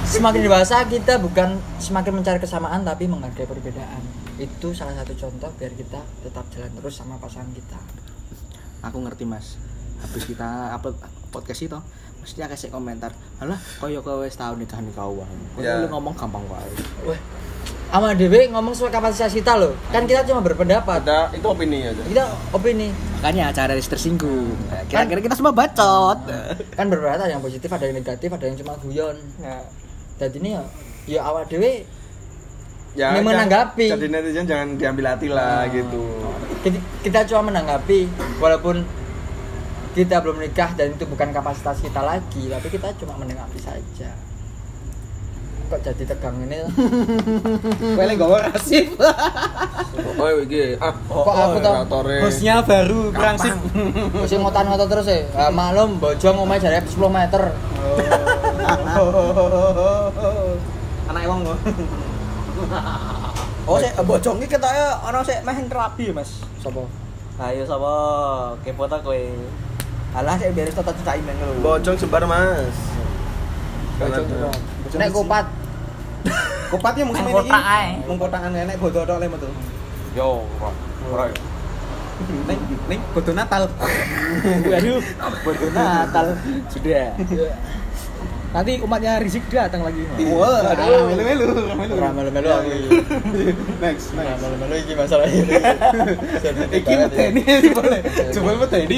Semakin 0.09 0.41
dewasa 0.41 0.81
kita 0.89 1.21
bukan 1.21 1.61
semakin 1.77 2.17
mencari 2.17 2.41
kesamaan 2.41 2.81
tapi 2.81 3.05
menghargai 3.05 3.45
perbedaan. 3.45 4.01
Itu 4.41 4.73
salah 4.73 4.97
satu 4.97 5.13
contoh 5.13 5.51
biar 5.59 5.73
kita 5.75 6.01
tetap 6.25 6.45
jalan 6.49 6.71
terus 6.77 6.97
sama 6.97 7.19
pasangan 7.21 7.51
kita. 7.53 7.77
Aku 8.89 9.03
ngerti, 9.03 9.27
Mas. 9.27 9.59
Habis 9.99 10.23
kita 10.23 10.71
upload 10.71 10.95
podcast 11.29 11.61
itu, 11.61 11.77
mesti 12.19 12.39
akeh 12.39 12.57
sik 12.57 12.71
komentar. 12.71 13.11
Halah, 13.37 13.57
koyo 13.77 13.99
kowe 13.99 14.21
wis 14.21 14.33
tau 14.33 14.53
nikah 14.53 14.79
nikah 14.79 15.07
wae. 15.07 15.27
Kowe 15.53 15.61
Ya. 15.61 15.79
lu 15.79 15.87
ngomong 15.89 16.13
gampang 16.13 16.43
wae. 16.45 16.69
wah 17.05 17.19
sama 17.89 18.13
Dewi 18.13 18.45
ngomong 18.47 18.69
soal 18.71 18.93
kapasitas 18.93 19.33
kita 19.33 19.57
loh 19.57 19.73
kan 19.89 20.05
kita 20.05 20.21
cuma 20.21 20.37
berpendapat 20.39 21.01
Ada 21.01 21.33
itu 21.33 21.41
opini 21.43 21.81
aja. 21.83 21.97
kita 21.99 22.21
opini 22.51 22.93
Makanya 23.17 23.49
acara 23.49 23.73
harus 23.73 23.83
tersinggung. 23.83 24.53
Kira-kira 24.85 25.19
kita 25.19 25.33
semua 25.33 25.49
bacot. 25.49 26.21
kan 26.71 26.85
berbeda 26.85 27.25
yang 27.25 27.41
positif 27.41 27.65
ada 27.67 27.83
yang 27.83 27.97
negatif 27.97 28.29
ada 28.29 28.45
yang 28.45 28.55
cuma 28.55 28.77
guyon 28.77 29.17
Nah, 29.39 29.65
dan 30.15 30.29
ini 30.31 30.53
ya 30.53 30.61
ya 31.09 31.21
awal 31.25 31.43
dewe 31.45 31.81
Ya, 32.91 33.13
Ini 33.13 33.21
menanggapi. 33.21 33.85
Jadi 33.87 34.05
netizen 34.07 34.45
jangan 34.45 34.73
diambil 34.73 35.05
hati 35.09 35.29
lah 35.29 35.69
gitu. 35.69 36.01
kita, 36.59 36.77
kita 37.01 37.19
cuma 37.27 37.49
menanggapi 37.49 38.09
walaupun 38.37 38.81
kita 39.99 40.23
belum 40.23 40.39
menikah 40.39 40.71
dan 40.79 40.95
itu 40.95 41.03
bukan 41.03 41.35
kapasitas 41.35 41.83
kita 41.83 41.99
lagi 41.99 42.47
tapi 42.47 42.67
kita 42.71 42.95
cuma 43.03 43.19
menanggapi 43.19 43.59
saja 43.59 44.15
kok 45.69 45.85
jadi 45.85 46.03
tegang 46.07 46.39
ini 46.49 46.65
kowe 47.99 48.03
lagi 48.07 48.17
gawe 48.17 48.37
rasif. 48.49 48.89
Oh 50.19 50.31
iki 50.41 50.79
ah 50.79 50.93
Kok 50.95 51.27
aku 51.35 51.57
tau? 51.59 51.73
kreatore. 51.83 52.17
Bosnya 52.23 52.55
baru 52.63 53.11
berangsip. 53.11 53.53
mesti 54.15 54.35
ngotan-ngotan 54.41 54.87
terus 54.87 55.07
ya 55.11 55.19
ah, 55.35 55.51
maklum 55.51 55.99
bojong 55.99 56.35
ngomongnya 56.39 56.79
jarak 56.79 56.87
10 56.87 56.99
meter 57.11 57.43
Anak 61.09 61.23
wong 61.27 61.39
kok. 61.43 61.57
Oh, 63.69 63.77
sik 63.77 63.93
bojong 64.01 64.37
iki 64.41 64.55
ketoke 64.57 64.85
ana 65.05 65.19
sik 65.21 65.43
meh 65.45 65.57
terapi, 65.69 66.09
Mas. 66.15 66.41
sopo 66.57 66.87
Ayo 67.39 67.63
sapa 67.63 67.93
kepo 68.65 68.83
ta 68.89 68.99
kowe. 68.99 69.15
Alah 70.09 70.33
sik 70.41 70.57
biar 70.57 70.73
tata 70.73 70.93
cai 71.05 71.21
nang 71.21 71.37
lho. 71.37 71.61
Bojong 71.61 71.95
jembar 71.97 72.23
Mas. 72.25 72.77
coba. 73.99 74.49
nek 74.95 75.09
kupat 75.11 75.45
Kopatnya 76.69 77.03
mungkin 77.05 77.23
Mung 77.25 77.35
kotak 77.41 77.63
ae. 77.65 77.89
Mung 78.05 78.17
kotakan 78.21 78.53
enek 78.53 78.77
bodo 78.77 79.01
tok 79.01 79.17
metu. 79.25 79.49
Yo, 80.13 80.45
ora. 80.61 80.71
Ora. 81.09 81.25
Ning 82.45 82.59
ning 82.85 82.99
bodo 83.09 83.31
Natal. 83.33 83.65
waduh 84.69 85.01
Bodoh 85.41 85.69
Natal 85.73 86.25
sudah. 86.69 87.17
Nanti 88.49 88.81
umatnya 88.81 89.21
Rizik 89.21 89.45
datang 89.49 89.85
lagi. 89.85 90.09
Wah, 90.33 90.73
aduh, 90.73 91.13
melu-melu, 91.13 91.69
melu-melu 91.77 92.49
aku 92.49 92.69
iki. 92.73 92.89
Next, 93.77 94.09
next. 94.17 94.41
melu-melu 94.41 94.75
iki 94.81 94.93
masalahnya. 94.97 95.41
Iki 96.73 96.93
medeni 96.97 97.41
ya 97.45 97.57
boleh. 97.77 98.01
Coba 98.33 98.51
medeni 98.57 98.97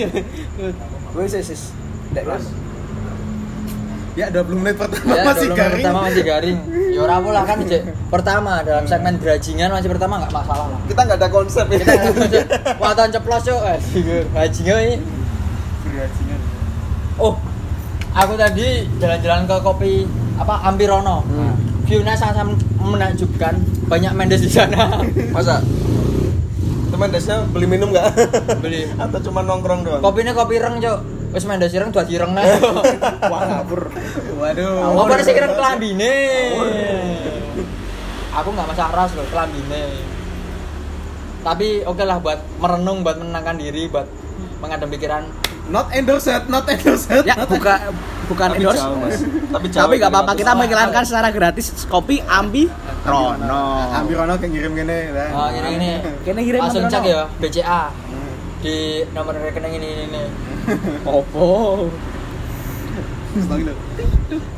ya. 1.12 1.20
Wes 1.20 1.32
wes 1.34 1.48
wes. 1.50 1.64
Dek 2.12 2.24
kan. 2.24 2.42
Ya 4.12 4.28
20 4.28 4.60
menit 4.60 4.76
pertama 4.76 5.16
Ya, 5.16 5.24
masih 5.24 5.48
garing. 5.56 5.72
pertama 5.80 6.00
masih 6.04 6.24
garing. 6.28 6.58
Ya 6.92 7.00
ora 7.00 7.16
lah 7.24 7.44
kan 7.48 7.64
Cek. 7.64 7.82
Pertama 8.12 8.60
dalam 8.60 8.84
segmen 8.84 9.16
berajingan 9.16 9.72
masih 9.72 9.88
pertama 9.88 10.20
enggak 10.20 10.36
masalah 10.36 10.68
lah. 10.68 10.80
Kita 10.84 11.02
nggak 11.08 11.20
ada 11.24 11.30
konsep 11.32 11.66
ya. 11.72 11.80
Kita 11.80 11.96
Watan 12.76 13.08
ceplos 13.08 13.44
cok. 13.48 13.62
Eh, 13.72 13.80
Bajingan 14.36 14.78
ini. 14.84 14.96
Berajingan. 15.88 16.40
Oh, 17.16 17.40
aku 18.12 18.34
tadi 18.36 18.84
jalan-jalan 19.00 19.48
ke 19.48 19.56
kopi 19.64 19.94
apa 20.36 20.60
Ampirono. 20.68 21.24
Hmm. 21.24 21.56
View-nya 21.88 22.12
sangat 22.12 22.44
menakjubkan. 22.84 23.56
Banyak 23.88 24.12
Mendes 24.12 24.44
di 24.44 24.52
sana. 24.52 25.00
Masa? 25.32 25.64
Teman 27.02 27.18
desnya 27.18 27.42
beli 27.50 27.66
minum 27.66 27.90
nggak? 27.90 28.14
Beli. 28.62 28.86
Atau 29.02 29.18
cuma 29.26 29.42
nongkrong 29.42 29.82
doang? 29.82 30.06
Kopinya 30.06 30.38
kopi 30.38 30.62
reng 30.62 30.78
cok. 30.78 31.34
Wes 31.34 31.50
Mendes 31.50 31.74
ireng 31.74 31.90
dua 31.90 32.06
direng 32.06 32.30
nah. 32.30 32.46
Wah, 33.26 33.42
ngapur. 33.42 33.90
Waduh. 34.38 35.02
Oh, 35.02 35.10
pada 35.10 35.26
sih 35.26 35.34
keren 35.34 35.58
kelambine. 35.58 36.14
Aku 38.38 38.54
nggak 38.54 38.68
masak 38.70 38.94
ras 38.94 39.18
loh 39.18 39.26
kelambine. 39.34 39.98
Tapi 41.42 41.82
oke 41.90 42.06
lah 42.06 42.22
buat 42.22 42.38
merenung, 42.62 43.02
buat 43.02 43.18
menenangkan 43.18 43.58
diri, 43.58 43.90
buat 43.90 44.06
mengadem 44.62 44.94
pikiran. 44.94 45.26
Not 45.72 45.88
endorsed, 45.90 46.46
not 46.46 46.68
endorsed. 46.68 47.08
Ya, 47.24 47.34
not 47.34 47.48
buka 47.48 47.90
bukan 48.28 48.48
Tapi 48.52 48.58
endorse. 48.60 48.84
jauh, 48.84 48.98
Mas. 49.00 49.20
Tapi 49.24 49.66
jauh. 49.72 49.82
Tapi 49.82 49.94
nggak 49.98 50.12
apa-apa 50.12 50.32
kita 50.36 50.52
mengiklankan 50.52 51.04
secara 51.04 51.32
gratis 51.32 51.66
kopi 51.88 52.20
Ambi 52.22 52.68
Rono. 53.02 53.88
Ambil 53.90 54.16
Rono 54.20 54.34
kayak 54.36 54.52
ngirim 54.52 54.72
gini. 54.76 55.00
lah. 55.10 55.30
Oh, 55.32 55.48
ini 55.50 55.70
ini. 55.76 55.90
Kene 56.28 56.40
ngirim 56.44 56.60
Langsung 56.60 56.84
Ambi 56.86 56.94
cek 56.94 57.04
ya 57.08 57.22
BCA 57.40 57.82
di 58.62 58.76
nomor 59.10 59.34
rekening 59.34 59.74
ini 59.80 59.88
ini. 59.88 60.04
ini. 60.06 60.24
Opo. 61.08 61.48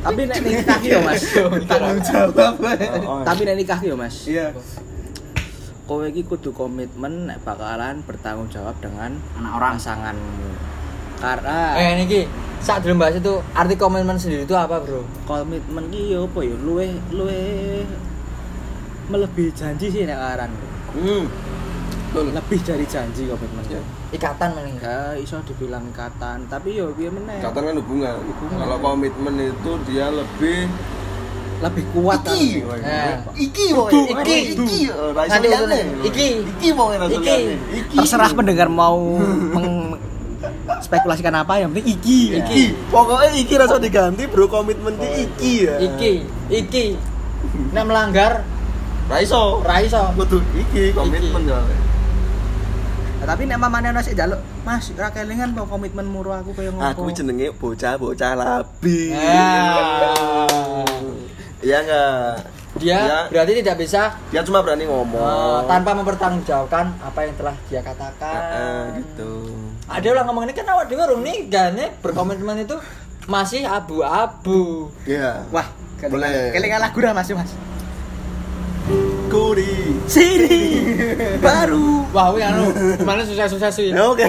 Tapi 0.02 0.20
nek 0.26 0.38
nikah 0.42 0.80
yo 0.82 0.98
Mas. 1.06 1.22
Tanggung 1.70 2.00
jawab. 2.02 2.58
Oh, 2.58 2.74
oh. 3.06 3.20
Tapi 3.22 3.40
nek 3.46 3.56
nikah 3.56 3.78
yo 3.80 3.94
Mas. 3.94 4.26
Iya. 4.26 4.50
Kowe 5.84 6.08
iki 6.08 6.24
kudu 6.24 6.50
komitmen 6.50 7.28
nek 7.28 7.44
bakalan 7.44 8.02
bertanggung 8.02 8.50
jawab 8.50 8.74
dengan 8.82 9.14
Anak 9.38 9.52
orang. 9.54 9.74
pasanganmu. 9.78 10.73
Karena 11.16 11.56
Eh 11.74 11.88
ini 11.94 12.04
ki, 12.04 12.20
saat 12.58 12.80
belum 12.80 12.96
bahas 12.96 13.14
itu 13.14 13.32
arti 13.52 13.74
komitmen 13.74 14.14
sendiri 14.14 14.42
itu 14.42 14.52
apa 14.52 14.78
bro? 14.78 15.02
komitmen 15.24 15.88
ki 15.88 16.12
yo 16.12 16.24
apa 16.24 16.40
yo 16.40 16.56
luwe 16.58 16.86
luwe 17.10 17.40
melebihi 19.06 19.50
janji 19.52 19.86
sih 19.88 20.02
nek 20.04 20.16
aran. 20.16 20.50
Hmm. 20.94 21.24
Lebih 22.14 22.60
dari 22.62 22.86
janji 22.86 23.26
komitmen. 23.26 23.64
Ya. 23.68 23.82
Ikatan 24.10 24.54
enggak? 24.54 24.70
Enggak 24.70 25.12
iso 25.18 25.42
dibilang 25.42 25.90
ikatan, 25.90 26.46
tapi 26.46 26.78
yo 26.78 26.94
piye 26.94 27.10
meneh. 27.10 27.42
Ikatan 27.42 27.62
kan 27.64 27.74
hubungan. 27.76 28.14
Hubungan. 28.22 28.58
Kalau 28.58 28.76
komitmen 28.80 29.34
itu 29.40 29.70
dia 29.84 30.06
lebih 30.08 30.70
Lebih 31.54 31.84
kuat 31.96 32.20
kan. 32.20 32.34
iki. 32.34 32.60
Nah. 32.60 33.14
Iki 33.32 33.64
pokoknya. 33.72 34.02
Iki. 34.04 34.10
Iki. 34.12 34.36
Iki. 34.36 34.58
Iki 34.60 34.80
ora 34.92 35.22
iso 35.24 35.38
Iki. 35.38 35.46
liyane. 35.48 35.80
Iki. 36.04 36.28
Terserah 37.94 38.30
pendengar 38.30 38.68
mau 38.68 39.16
meng 39.54 39.96
spekulasikan 40.80 41.34
apa 41.34 41.58
yang 41.58 41.70
penting 41.70 41.92
iki. 41.92 42.18
ya. 42.30 42.36
Iki. 42.40 42.62
Pokoknya 42.88 43.30
iki 43.32 43.54
rasa 43.54 43.76
diganti 43.76 44.24
bro 44.24 44.46
komitmen 44.46 44.94
di 44.94 45.08
iki 45.22 45.52
ya. 45.64 45.76
Iki, 45.78 46.12
iki. 46.50 46.84
Nek 47.70 47.84
melanggar, 47.84 48.40
Ra 49.04 49.20
iso. 49.20 49.60
ra 49.60 49.78
iso. 49.78 50.00
Kudu 50.14 50.40
iki 50.54 50.90
komitmen 50.90 51.44
ya. 51.44 51.60
Nah, 53.20 53.26
tapi 53.26 53.44
nek 53.44 53.56
mamane 53.56 53.88
ana 53.88 54.00
sik 54.00 54.12
njaluk, 54.14 54.36
Mas, 54.62 54.92
ra 54.92 55.08
kelingan 55.08 55.52
kok 55.52 55.64
komitmen 55.66 56.04
muru 56.04 56.28
aku 56.30 56.52
kaya 56.52 56.68
ngopo. 56.68 57.04
Aku 57.04 57.08
jenenge 57.10 57.52
bocah-bocah 57.52 58.32
labi. 58.34 59.12
Nah. 59.12 60.84
Iya 61.60 61.78
enggak? 61.80 62.32
Dia 62.74 62.98
Dia, 62.98 63.18
berarti 63.30 63.52
tidak 63.62 63.76
bisa 63.78 64.02
dia 64.28 64.42
cuma 64.42 64.58
berani 64.58 64.84
ngomong. 64.84 65.64
tanpa 65.64 65.94
mempertanggungjawabkan 65.94 66.90
apa 66.98 67.18
yang 67.22 67.34
telah 67.38 67.54
dia 67.64 67.80
katakan. 67.80 68.40
eh, 68.50 68.82
gitu. 68.98 69.32
Ada 69.84 70.06
orang 70.16 70.24
ngomong 70.32 70.44
ini 70.48 70.54
kan 70.56 70.64
awak 70.64 70.88
denger 70.88 71.12
urung 71.12 71.24
nikah 71.24 71.68
nih 71.76 71.92
berkomitmen 72.00 72.64
itu 72.64 72.76
masih 73.28 73.68
abu-abu. 73.68 74.88
Iya. 75.04 75.44
Wah, 75.52 75.68
Boleh. 76.00 76.52
kelingan, 76.56 76.80
lagu 76.80 76.98
dah 77.00 77.12
Mas, 77.12 77.28
Mas. 77.28 77.52
Kuri. 79.28 80.00
Sini 80.08 80.56
baru. 81.44 82.04
Wah, 82.12 82.32
wih 82.32 82.44
anu, 82.44 82.72
susah-susah 83.24 83.68
sih. 83.72 83.92
Ya 83.92 84.08
oke. 84.08 84.24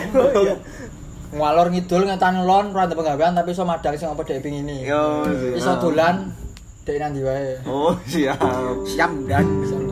Ngalor 1.35 1.67
ngidul 1.71 2.07
ngetan 2.07 2.47
lon 2.47 2.71
ora 2.71 2.87
ada 2.87 2.95
penggawean 2.95 3.35
tapi 3.35 3.51
iso 3.51 3.67
madang 3.67 3.95
sing 3.99 4.07
apa 4.07 4.23
dhek 4.23 4.39
pingini. 4.39 4.87
Yo. 4.87 5.27
Iso 5.55 5.75
dolan 5.79 6.31
dhek 6.87 6.95
nang 6.99 7.11
ndi 7.11 7.23
wae. 7.27 7.59
Oh, 7.67 7.95
siap. 8.07 8.39
Siap 8.87 9.11
dan 9.27 9.43
siap. 9.67 9.84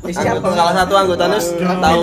Anggota- 0.00 0.56
salah 0.56 0.74
satu 0.74 0.94
anggotanya 0.96 1.38
tahu 1.76 2.00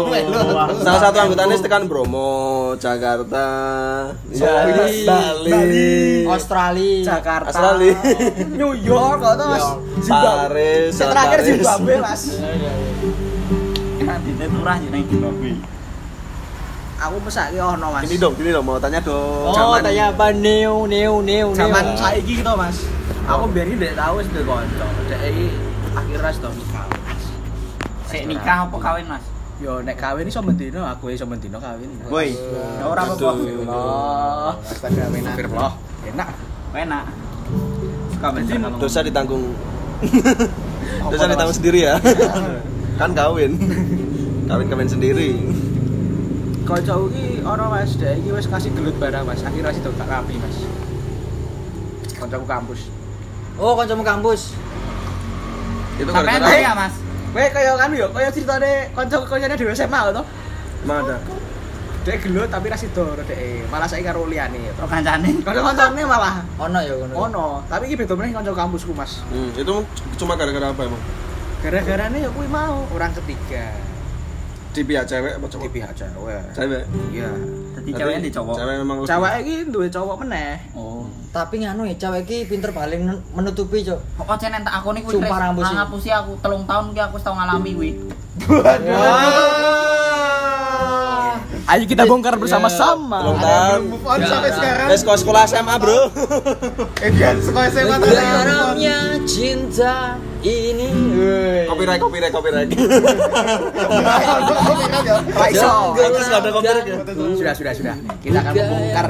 salah 0.79 1.01
satu 1.01 1.17
anggotanya 1.17 1.55
tekan 1.57 1.83
Bromo 1.89 2.29
Jakarta 2.77 3.45
Bali. 4.29 5.01
Bali 5.49 5.89
Australia. 6.29 7.01
Jakarta. 7.03 7.49
Australia. 7.49 7.97
New 8.59 8.77
York 8.77 9.17
kok 9.17 9.33
Mas. 9.41 9.65
Paris 10.05 10.93
terakhir. 10.93 11.39
Zimbabwe, 11.41 11.93
Mas. 11.97 12.21
Iya, 12.29 12.49
iya, 12.53 12.71
iya. 12.71 14.05
Nanti 14.05 14.29
turah 14.45 14.77
jadi 14.77 14.99
Zimbabwe. 15.03 15.51
Aku 16.97 17.15
mesake 17.21 17.57
ono, 17.57 17.87
Mas. 17.93 18.03
ini 18.05 18.15
dong 18.17 18.33
ini 18.37 18.49
dong 18.49 18.65
mau 18.65 18.77
tanya 18.77 19.01
dong 19.01 19.49
Oh, 19.49 19.77
tanya 19.77 20.09
apa 20.09 20.29
neo 20.31 20.85
neo 20.85 21.21
neo 21.21 21.49
neo. 21.49 21.57
Zaman 21.57 21.97
saiki 21.97 22.41
gitu, 22.41 22.53
Mas. 22.53 22.77
Aku 23.25 23.49
biar 23.49 23.65
ini 23.65 23.89
tahu 23.91 24.21
wis 24.21 24.29
duwe 24.29 24.45
kanca. 24.45 24.85
Dek 25.09 25.21
iki 25.27 25.47
akhirnya 25.93 26.29
sudah 26.31 26.51
nikah. 26.53 26.85
Sik 28.07 28.23
nikah 28.27 28.67
apa 28.67 28.77
kawin, 28.79 29.05
Mas? 29.07 29.23
Yo 29.57 29.81
nek 29.81 29.97
kawin 29.97 30.29
iso 30.29 30.39
mendino, 30.39 30.85
aku 30.85 31.11
iso 31.11 31.25
mendino 31.27 31.57
kawin. 31.59 31.89
Woi. 32.07 32.31
Ora 32.81 33.01
apa-apa. 33.03 33.31
Astagfirullah. 34.63 35.73
Enak. 36.07 36.29
Enak. 36.71 37.05
Suka 38.17 38.27
bener 38.33 38.73
dosa 38.81 38.99
ditanggung 39.05 39.53
dosa 41.13 41.25
ditanggung 41.29 41.53
sendiri 41.53 41.85
ya 41.85 41.95
kan 42.99 43.13
kawin 43.13 43.55
kawin 44.49 44.67
kawin 44.67 44.89
sendiri 44.89 45.37
Kanca 46.67 46.99
iki 46.99 47.39
ono 47.47 47.71
Mas, 47.71 47.95
dek 47.95 48.19
iki 48.19 48.27
wis 48.35 48.43
kasih 48.43 48.67
gelut 48.75 48.91
barang 48.99 49.23
Mas. 49.23 49.39
Akhirnya 49.39 49.71
sih 49.71 49.79
tak 49.79 50.03
rapi, 50.03 50.35
Mas. 50.35 50.67
Kancaku 52.19 52.43
kampus. 52.43 52.91
Oh, 53.55 53.71
kancamu 53.79 54.03
kampus. 54.03 54.51
itu 55.95 56.11
gara-gara 56.11 56.59
ya, 56.59 56.75
Mas? 56.75 56.91
Kowe 57.33 57.45
kaya 57.53 57.71
kan 57.75 57.91
yo, 57.93 58.07
kaya 58.15 58.29
ceritane 58.31 58.89
kanca-kancane 58.95 59.55
dhewe 59.55 59.73
SMA 59.75 59.99
to. 60.11 60.23
emang 60.83 61.03
ada 61.05 61.17
Dek 62.07 62.23
gelut 62.23 62.47
tapi 62.47 62.71
ra 62.71 62.79
sido 62.79 63.03
dek. 63.19 63.67
Malah 63.67 63.83
saiki 63.83 64.07
karo 64.07 64.23
liyane. 64.25 64.71
Terus 64.71 64.87
kancane. 64.87 65.43
Kanca-kancane 65.43 66.01
malah 66.07 66.39
Ono 66.55 66.79
ya 66.79 66.95
ngono. 66.95 67.13
ono, 67.19 67.45
tapi 67.67 67.91
iki 67.91 67.99
beda 67.99 68.15
meneh 68.15 68.31
kanca 68.31 68.55
kampusku, 68.55 68.95
Mas. 68.95 69.19
hmm, 69.27 69.59
itu 69.59 69.75
cuma 70.15 70.39
gara-gara 70.39 70.71
apa 70.71 70.87
emang 70.87 71.01
Gara-garane 71.59 72.23
ya 72.23 72.29
kuwi 72.31 72.47
mau 72.47 72.87
orang 72.95 73.11
ketiga 73.11 73.75
di 74.77 74.83
pihak 74.85 75.03
cewek 75.03 75.31
apa 75.33 75.41
di 75.41 75.51
cowok 75.51 75.69
pihak 75.71 75.91
cewek. 75.91 76.41
cewek 76.51 76.83
Iya. 77.09 77.29
Jadi 77.75 77.89
ceweknya 77.91 78.21
di 78.21 78.31
cowok. 78.31 78.55
cewek 78.55 78.75
memang 78.77 78.95
lebih- 78.99 79.09
Cewek 79.09 79.33
iki 79.39 79.55
duwe 79.67 79.87
cowok 79.87 80.15
meneh. 80.21 80.53
Oh. 80.71 81.01
Tapi 81.29 81.55
nganu 81.59 81.83
ya, 81.83 81.95
cewek 81.95 82.21
iki 82.23 82.37
pinter 82.45 82.69
paling 82.71 83.01
men- 83.03 83.23
menutupi, 83.31 83.81
Cok. 83.81 83.99
Kok 84.19 84.37
cen 84.37 84.53
entak 84.53 84.73
aku 84.75 84.89
nih 84.91 85.01
kuwi 85.01 85.13
Sumpah 85.15 85.37
ngapusi. 85.43 85.73
ngapusi 85.73 86.09
aku 86.11 86.31
telung 86.37 86.63
tahun 86.63 86.85
ki 86.91 86.99
aku 86.99 87.15
wis 87.15 87.23
tau 87.23 87.33
ngalami 87.33 87.71
kuwi. 87.71 87.91
Ayo 91.67 91.83
kita 91.83 92.03
bongkar 92.05 92.37
bersama-sama. 92.37 93.19
belum 93.19 93.37
tahu 93.37 93.75
Move 93.89 94.05
on 94.05 94.19
sampai 94.21 94.51
sekarang. 94.51 94.87
Eh, 94.93 94.97
sekolah 94.97 95.19
sekolah 95.19 95.41
SMA 95.43 95.75
bro 95.75 95.99
Eh, 96.97 97.11
sekolah 97.37 97.67
SMA 97.67 97.95
tadi. 97.97 98.15
Garamnya 98.15 98.97
cinta 99.25 100.15
ini. 100.47 100.87
Copyright 101.67 101.99
copyright 101.99 102.31
copyright 102.31 102.69
Raiso. 105.29 105.71
Terus 105.93 106.27
nggak 106.27 106.41
ada 106.41 106.49
copyright 106.51 106.85
ya? 106.85 106.95
Sudah, 107.33 107.53
sudah, 107.53 107.73
sudah. 107.73 107.95
Kita 108.19 108.37
akan 108.41 108.53
membongkar 108.53 109.09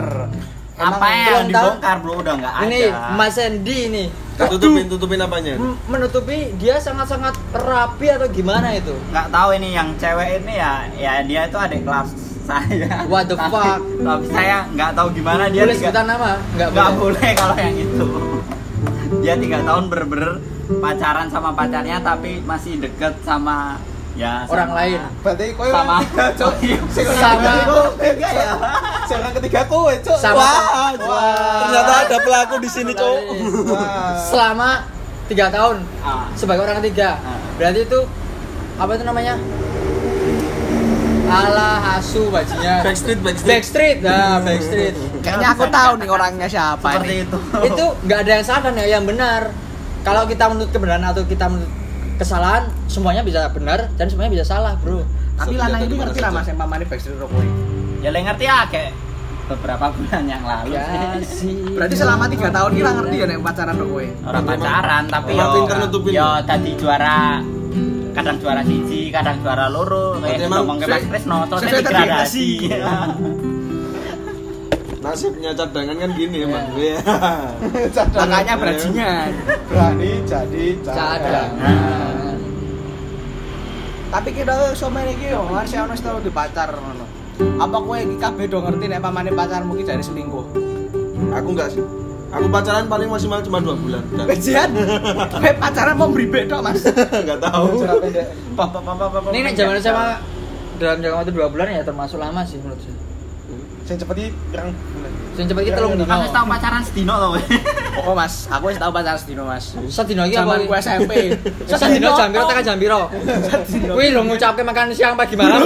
Apa 0.78 1.06
yang 1.10 1.50
dibongkar, 1.50 1.96
Bro? 2.00 2.22
Udah 2.22 2.34
enggak 2.38 2.54
ada. 2.54 2.64
Ini 2.64 2.80
Mas 3.12 3.34
Sandy 3.34 3.78
ini 3.88 4.04
tutupin 4.38 4.86
tutupin 4.86 5.18
apanya 5.18 5.58
menutupi 5.90 6.54
dia 6.56 6.78
sangat-sangat 6.78 7.34
rapi 7.52 8.06
atau 8.08 8.30
gimana 8.30 8.70
itu? 8.72 8.94
nggak 9.10 9.34
tahu 9.34 9.50
ini 9.52 9.74
yang 9.74 9.98
cewek 9.98 10.38
ini 10.40 10.54
ya 10.56 10.86
ya 10.94 11.14
dia 11.26 11.50
itu 11.50 11.58
adik 11.58 11.82
kelas 11.82 12.14
saya 12.46 13.02
What 13.10 13.26
the 13.26 13.34
Tapi- 13.34 13.50
fuck? 13.50 13.82
tapi 13.98 14.26
saya 14.30 14.70
nggak 14.70 14.94
tahu 14.94 15.08
gimana 15.12 15.50
dia 15.50 15.66
Boleh 15.66 15.74
sebutan 15.76 16.06
nama? 16.06 16.38
Enggak 16.54 16.70
nggak 16.70 16.90
boleh. 16.94 17.18
boleh 17.18 17.30
kalau 17.34 17.56
yang 17.58 17.76
itu 17.76 18.08
dia 19.18 19.34
tiga 19.36 19.58
tahun 19.66 19.84
bener-bener 19.90 20.32
pacaran 20.68 21.28
sama 21.28 21.52
pacarnya 21.52 21.98
tapi 22.00 22.44
masih 22.44 22.78
deket 22.78 23.16
sama 23.22 23.80
ya 24.14 24.44
sama- 24.44 24.52
Orang 24.52 24.72
lain. 24.74 25.00
Berarti 25.22 25.46
kowe 25.54 25.68
sama 25.70 25.96
Cok. 26.40 26.54
Sing 26.96 27.06
orang 27.06 27.22
Sama. 27.22 27.52
ketiga, 27.96 28.10
enggak 28.10 28.32
ya 28.34 29.30
ketiga 29.32 29.62
kowe, 29.66 29.94
Cok. 29.96 30.18
Sama- 30.18 30.42
Wah, 30.42 30.92
wah. 30.98 31.60
Ternyata 31.64 31.94
ada 32.04 32.18
pelaku 32.20 32.56
di 32.60 32.70
sini, 32.70 32.92
Cok. 32.92 33.20
Selama 34.28 34.70
tiga 35.28 35.48
tahun 35.48 35.86
Ah. 36.02 36.28
sebagai 36.34 36.64
orang 36.64 36.82
ketiga. 36.82 37.20
Ah. 37.20 37.38
Berarti 37.56 37.80
itu 37.84 38.00
apa 38.76 38.92
itu 38.92 39.04
namanya? 39.04 39.36
Ala 41.28 41.70
hasu 41.78 42.32
bajingan. 42.32 42.88
Backstreet, 42.88 43.20
backstreet. 43.20 43.52
Backstreet, 43.52 43.98
nah 44.00 44.40
Backstreet. 44.40 44.96
Kayaknya 45.20 45.48
aku 45.52 45.66
tahu 45.68 45.92
nih 46.00 46.08
orangnya 46.08 46.48
siapa 46.48 46.88
seperti 46.90 47.12
ini. 47.12 47.24
itu 47.28 47.38
itu 47.68 47.86
nggak 48.08 48.20
ada 48.24 48.32
yang 48.32 48.46
salah 48.48 48.62
dan 48.66 48.76
yang 48.80 49.04
benar. 49.04 49.42
Kalau 50.08 50.24
kita 50.24 50.44
menuntut 50.48 50.72
kebenaran 50.72 51.04
atau 51.04 51.24
kita 51.28 51.46
menuntut 51.52 51.74
kesalahan, 52.18 52.64
semuanya 52.88 53.22
bisa 53.22 53.46
benar 53.52 53.92
dan 54.00 54.08
semuanya 54.08 54.32
bisa 54.40 54.46
salah, 54.48 54.74
bro. 54.80 55.04
Tapi 55.38 55.54
Senjata 55.54 55.64
lanang 55.70 55.82
itu 55.86 55.96
ngerti 56.00 56.20
lah 56.24 56.32
mas 56.34 56.48
yang 56.50 56.58
pamane 56.58 56.86
Backstreet 56.88 57.20
Rokok. 57.22 57.46
ya 57.98 58.10
le 58.10 58.20
ngerti 58.22 58.46
ya 58.46 58.58
kayak 58.70 58.92
beberapa 59.48 59.86
bulan 59.90 60.24
yang 60.26 60.44
lalu 60.46 60.74
Ya 60.74 60.86
sih. 61.22 61.54
Berarti 61.78 61.96
selama 61.98 62.26
tiga 62.26 62.50
tahun 62.50 62.72
ini 62.74 62.82
ngerti 62.82 63.16
ya 63.22 63.26
nek 63.30 63.38
pacaran 63.46 63.76
Rokok. 63.78 64.02
orang 64.26 64.44
pacaran 64.48 65.04
tapi 65.06 65.32
yo 65.38 65.46
yo 66.10 66.30
tadi 66.42 66.72
juara 66.74 67.20
kadang 68.18 68.38
juara 68.42 68.62
siji 68.66 69.14
kadang 69.14 69.38
juara 69.46 69.70
loro 69.70 70.18
kayak 70.18 70.50
ngomong 70.50 70.82
ke 70.82 70.86
Mas 70.90 71.06
Krisno 71.06 71.46
terus 71.46 71.62
degradasi 71.70 72.50
Nasibnya 75.08 75.56
cadangan 75.56 75.96
kan 75.96 76.12
gini 76.20 76.44
emang. 76.44 76.68
Iya. 76.76 77.00
Makanya 78.20 78.54
bajingan. 78.60 79.30
Berani 79.72 80.12
jadi 80.28 80.66
cadangan. 80.84 82.36
Tapi 84.08 84.30
kira 84.36 84.76
sama 84.76 85.08
iki 85.08 85.32
yo 85.32 85.48
harus 85.48 85.72
ono 85.72 85.96
setahun 85.96 86.24
di 86.28 86.32
pacar 86.32 86.76
ngono. 86.76 87.08
Apa 87.56 87.78
kowe 87.80 87.96
iki 87.96 88.20
kabeh 88.20 88.52
do 88.52 88.60
ngerti 88.60 88.86
nek 88.92 89.00
pamane 89.00 89.32
pacarmu 89.32 89.80
iki 89.80 89.88
dari 89.88 90.04
selingkuh? 90.04 90.46
Aku 91.40 91.48
enggak 91.56 91.72
sih. 91.72 91.84
Aku 92.28 92.52
pacaran 92.52 92.92
paling 92.92 93.08
maksimal 93.08 93.40
cuma 93.40 93.64
2 93.64 93.80
bulan. 93.80 94.04
Bejian. 94.32 94.76
Kowe 95.32 95.52
pacaran 95.56 95.96
mau 95.96 96.12
bribek 96.12 96.52
tok, 96.52 96.60
Mas. 96.60 96.84
Enggak 97.24 97.40
tahu. 97.40 97.88
papa 98.60 98.80
papa 98.84 99.06
papa 99.08 99.28
Ini 99.32 99.40
nek 99.48 99.56
zaman 99.56 99.80
sama 99.80 100.20
dalam 100.76 101.00
jangka 101.00 101.16
waktu 101.24 101.32
dua 101.32 101.48
bulan 101.48 101.72
ya 101.72 101.82
termasuk 101.88 102.20
lama 102.20 102.44
sih 102.44 102.60
menurut 102.60 102.80
saya. 102.84 102.96
Sing 103.88 103.96
cepet 103.96 104.16
iki 104.20 104.30
pirang 104.52 104.70
bulan. 104.76 105.12
Yang 105.38 105.48
cepat 105.54 105.64
kita 105.70 105.78
telung 105.78 105.94
dino. 105.96 106.10
Aku 106.10 106.28
tahu 106.34 106.46
pacaran 106.50 106.82
sedino 106.82 107.14
tau 107.14 107.32
Oh, 108.04 108.14
Mas, 108.18 108.34
aku 108.50 108.64
wis 108.74 108.78
tau 108.82 108.92
pacaran 108.92 109.20
sedino, 109.22 109.44
Mas. 109.46 109.66
Sadino 109.88 110.26
iki 110.26 110.36
apa? 110.36 110.60
Zaman 110.60 110.68
ku 110.68 110.74
SMP. 110.76 111.14
Sadino 111.70 112.10
jam 112.20 112.28
piro 112.34 112.44
tekan 112.50 112.64
jam 112.66 112.78
piro? 112.82 113.02
Kuwi 113.94 114.06
lho 114.12 114.22
ngucapke 114.26 114.62
makan 114.66 114.92
siang 114.92 115.14
pagi 115.16 115.38
malam. 115.40 115.62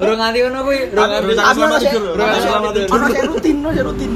Bro 0.00 0.12
nganti 0.16 0.38
ngono 0.42 0.58
kuwi, 0.66 0.78
Aku 0.90 0.98
nganti 0.98 1.54
selamat 1.54 1.80
tidur. 1.84 2.14
Aku 2.16 2.38
selamat 2.42 2.70
tidur. 2.74 2.88
Ono 2.90 3.06
sing 3.06 3.24
rutin, 3.28 3.56
ono 3.60 3.70
sing 3.70 3.84
rutin. 3.86 4.12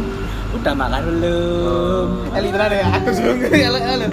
Udah 0.55 0.73
makan 0.73 1.01
belum? 1.05 2.07
Eli 2.33 2.49
tenan 2.49 2.71
ya, 2.73 2.87
aku 2.97 3.09
suruh 3.13 3.37
elek-elek. 3.39 4.13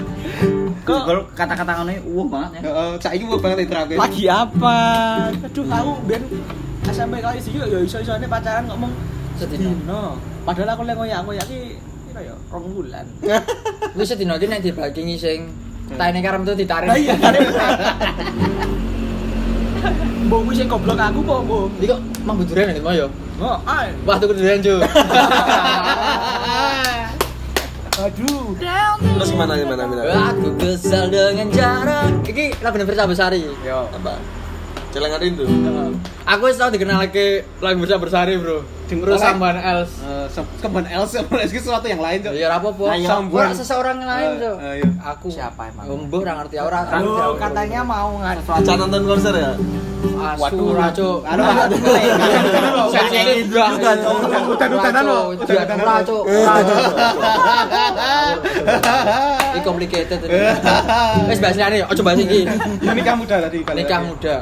kok 0.82 1.06
kata-kata 1.38 1.78
ngono 1.78 1.94
ini 1.94 2.02
uh 2.02 2.26
banget 2.26 2.50
ya 2.58 2.60
Heeh, 2.66 2.90
saiki 2.98 3.22
mau 3.22 3.38
banget 3.38 3.70
terakhir. 3.70 3.94
Lagi 3.94 4.24
apa? 4.26 4.78
Aduh, 5.30 5.64
aku 5.70 5.90
ben 6.10 6.22
SMP 6.90 7.22
kali 7.22 7.38
sih 7.38 7.54
ya 7.54 7.78
iso-isone 7.78 8.26
pacaran 8.26 8.66
ngomong 8.66 8.90
Sedino. 9.38 10.18
Padahal 10.42 10.74
aku 10.74 10.82
lek 10.86 10.94
ngoyak-ngoyak 10.98 11.46
iki 11.50 11.78
piro 12.10 12.20
ya? 12.22 12.34
Rong 12.50 12.74
bulan. 12.74 13.06
Kuwi 13.94 14.04
sedino 14.06 14.34
iki 14.38 14.46
nek 14.50 14.62
dibagingi 14.62 15.16
sing 15.18 15.50
taine 15.98 16.22
karam 16.22 16.42
itu 16.46 16.54
ditarik. 16.62 16.88
Lah 16.88 16.98
iya, 16.98 17.14
tarik. 17.18 17.42
Mbok 20.22 20.48
kuwi 20.48 20.54
sing 20.54 20.70
goblok 20.70 20.96
aku 20.96 21.20
kok, 21.26 21.42
Mbok. 21.44 21.64
Kok 21.82 22.00
mambu 22.22 22.46
durian 22.46 22.70
gitu 22.70 22.80
mau 22.86 22.94
ya? 22.94 23.10
Oh, 23.42 23.58
ae. 23.66 23.90
Wah, 24.06 24.16
tuku 24.22 24.38
durian, 24.38 24.62
Ju. 24.62 24.78
Aduh. 28.02 28.56
Terus 28.56 29.28
gimana 29.34 29.52
gimana 29.58 29.82
gimana? 29.84 30.32
Aku 30.32 30.54
kesal 30.56 31.10
dengan 31.10 31.50
jarak. 31.50 32.22
Iki 32.24 32.62
lagu 32.62 32.78
Versa 32.86 33.04
Besari. 33.04 33.42
Yo. 33.44 33.90
Apa? 33.90 34.16
Celengan 34.94 35.20
rindu. 35.20 35.44
Aku 36.24 36.46
wis 36.46 36.54
tau 36.54 36.70
dikenal 36.70 37.02
ke 37.10 37.26
lagu 37.58 37.82
Versa 37.82 37.98
Besari, 37.98 38.38
Bro. 38.38 38.62
Terus 38.86 39.18
samban 39.18 39.56
else. 39.56 40.04
Eh, 40.04 40.26
sem- 40.28 40.44
kemban 40.60 40.84
Elsa 40.84 41.24
itu 41.24 41.32
sesuatu 41.56 41.88
yang 41.88 41.98
lain, 41.98 42.20
Cok. 42.20 42.34
Ya 42.36 42.52
apa-apa. 42.52 42.92
Ayo. 42.92 43.08
Sambuan 43.08 43.48
seseorang 43.50 43.96
yang 43.98 44.10
lain, 44.10 44.28
Eh, 44.28 44.38
Cok. 44.38 44.56
ayo. 44.60 44.84
Aku 45.08 45.26
Siapa 45.32 45.62
emang? 45.66 45.84
Embuh 45.88 46.20
ora 46.20 46.32
ngerti 46.38 46.56
ora. 46.60 46.80
Katanya 47.40 47.80
mau 47.80 48.20
nggak 48.20 48.44
Acara 48.44 48.76
nonton 48.76 49.02
konser 49.02 49.32
ya? 49.32 49.52
Waduh, 50.12 50.76
ora, 50.76 50.86
Cok. 50.92 51.18
Anu, 51.24 51.42
Sensitif 52.92 53.46
juga. 53.48 53.64
Udan-udanan 54.44 55.02
lo. 55.02 55.20
Udan 55.32 55.78
ora, 55.80 55.96
Cok. 56.04 56.22
Ora, 56.28 56.54
Cok. 56.60 56.92
Ini 59.48 59.60
complicated 59.62 60.20
ini. 60.20 60.36
Wis 61.28 61.38
bahas 61.40 61.56
ini, 61.56 61.80
ojo 61.80 62.00
bahas 62.04 62.20
iki. 62.20 62.44
Nikah 62.84 63.14
muda 63.16 63.36
tadi. 63.40 63.58
balik 63.64 63.78
Nikah 63.84 64.00
lagi. 64.00 64.08
muda. 64.12 64.36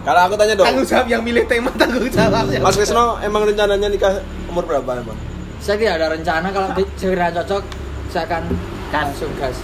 Kalau 0.00 0.20
aku 0.24 0.34
tanya 0.34 0.54
dong, 0.56 0.66
Tanggung 0.66 0.88
jawab 0.88 1.06
yang 1.06 1.22
milih 1.22 1.44
tema 1.44 1.70
tanggung 1.76 2.08
jawab. 2.08 2.44
Mas 2.48 2.74
Krisno 2.74 3.20
emang 3.20 3.42
rencananya 3.44 3.88
nikah 3.88 4.18
umur 4.48 4.64
berapa 4.64 4.90
emang? 4.98 5.18
Saya 5.62 5.76
tidak 5.78 5.94
ada 6.00 6.06
rencana 6.18 6.46
kalau 6.50 6.68
sekiranya 6.98 7.32
cocok 7.42 7.62
saya 8.10 8.24
akan 8.26 8.42
Gas. 8.90 9.04
langsung 9.08 9.32
gas. 9.38 9.56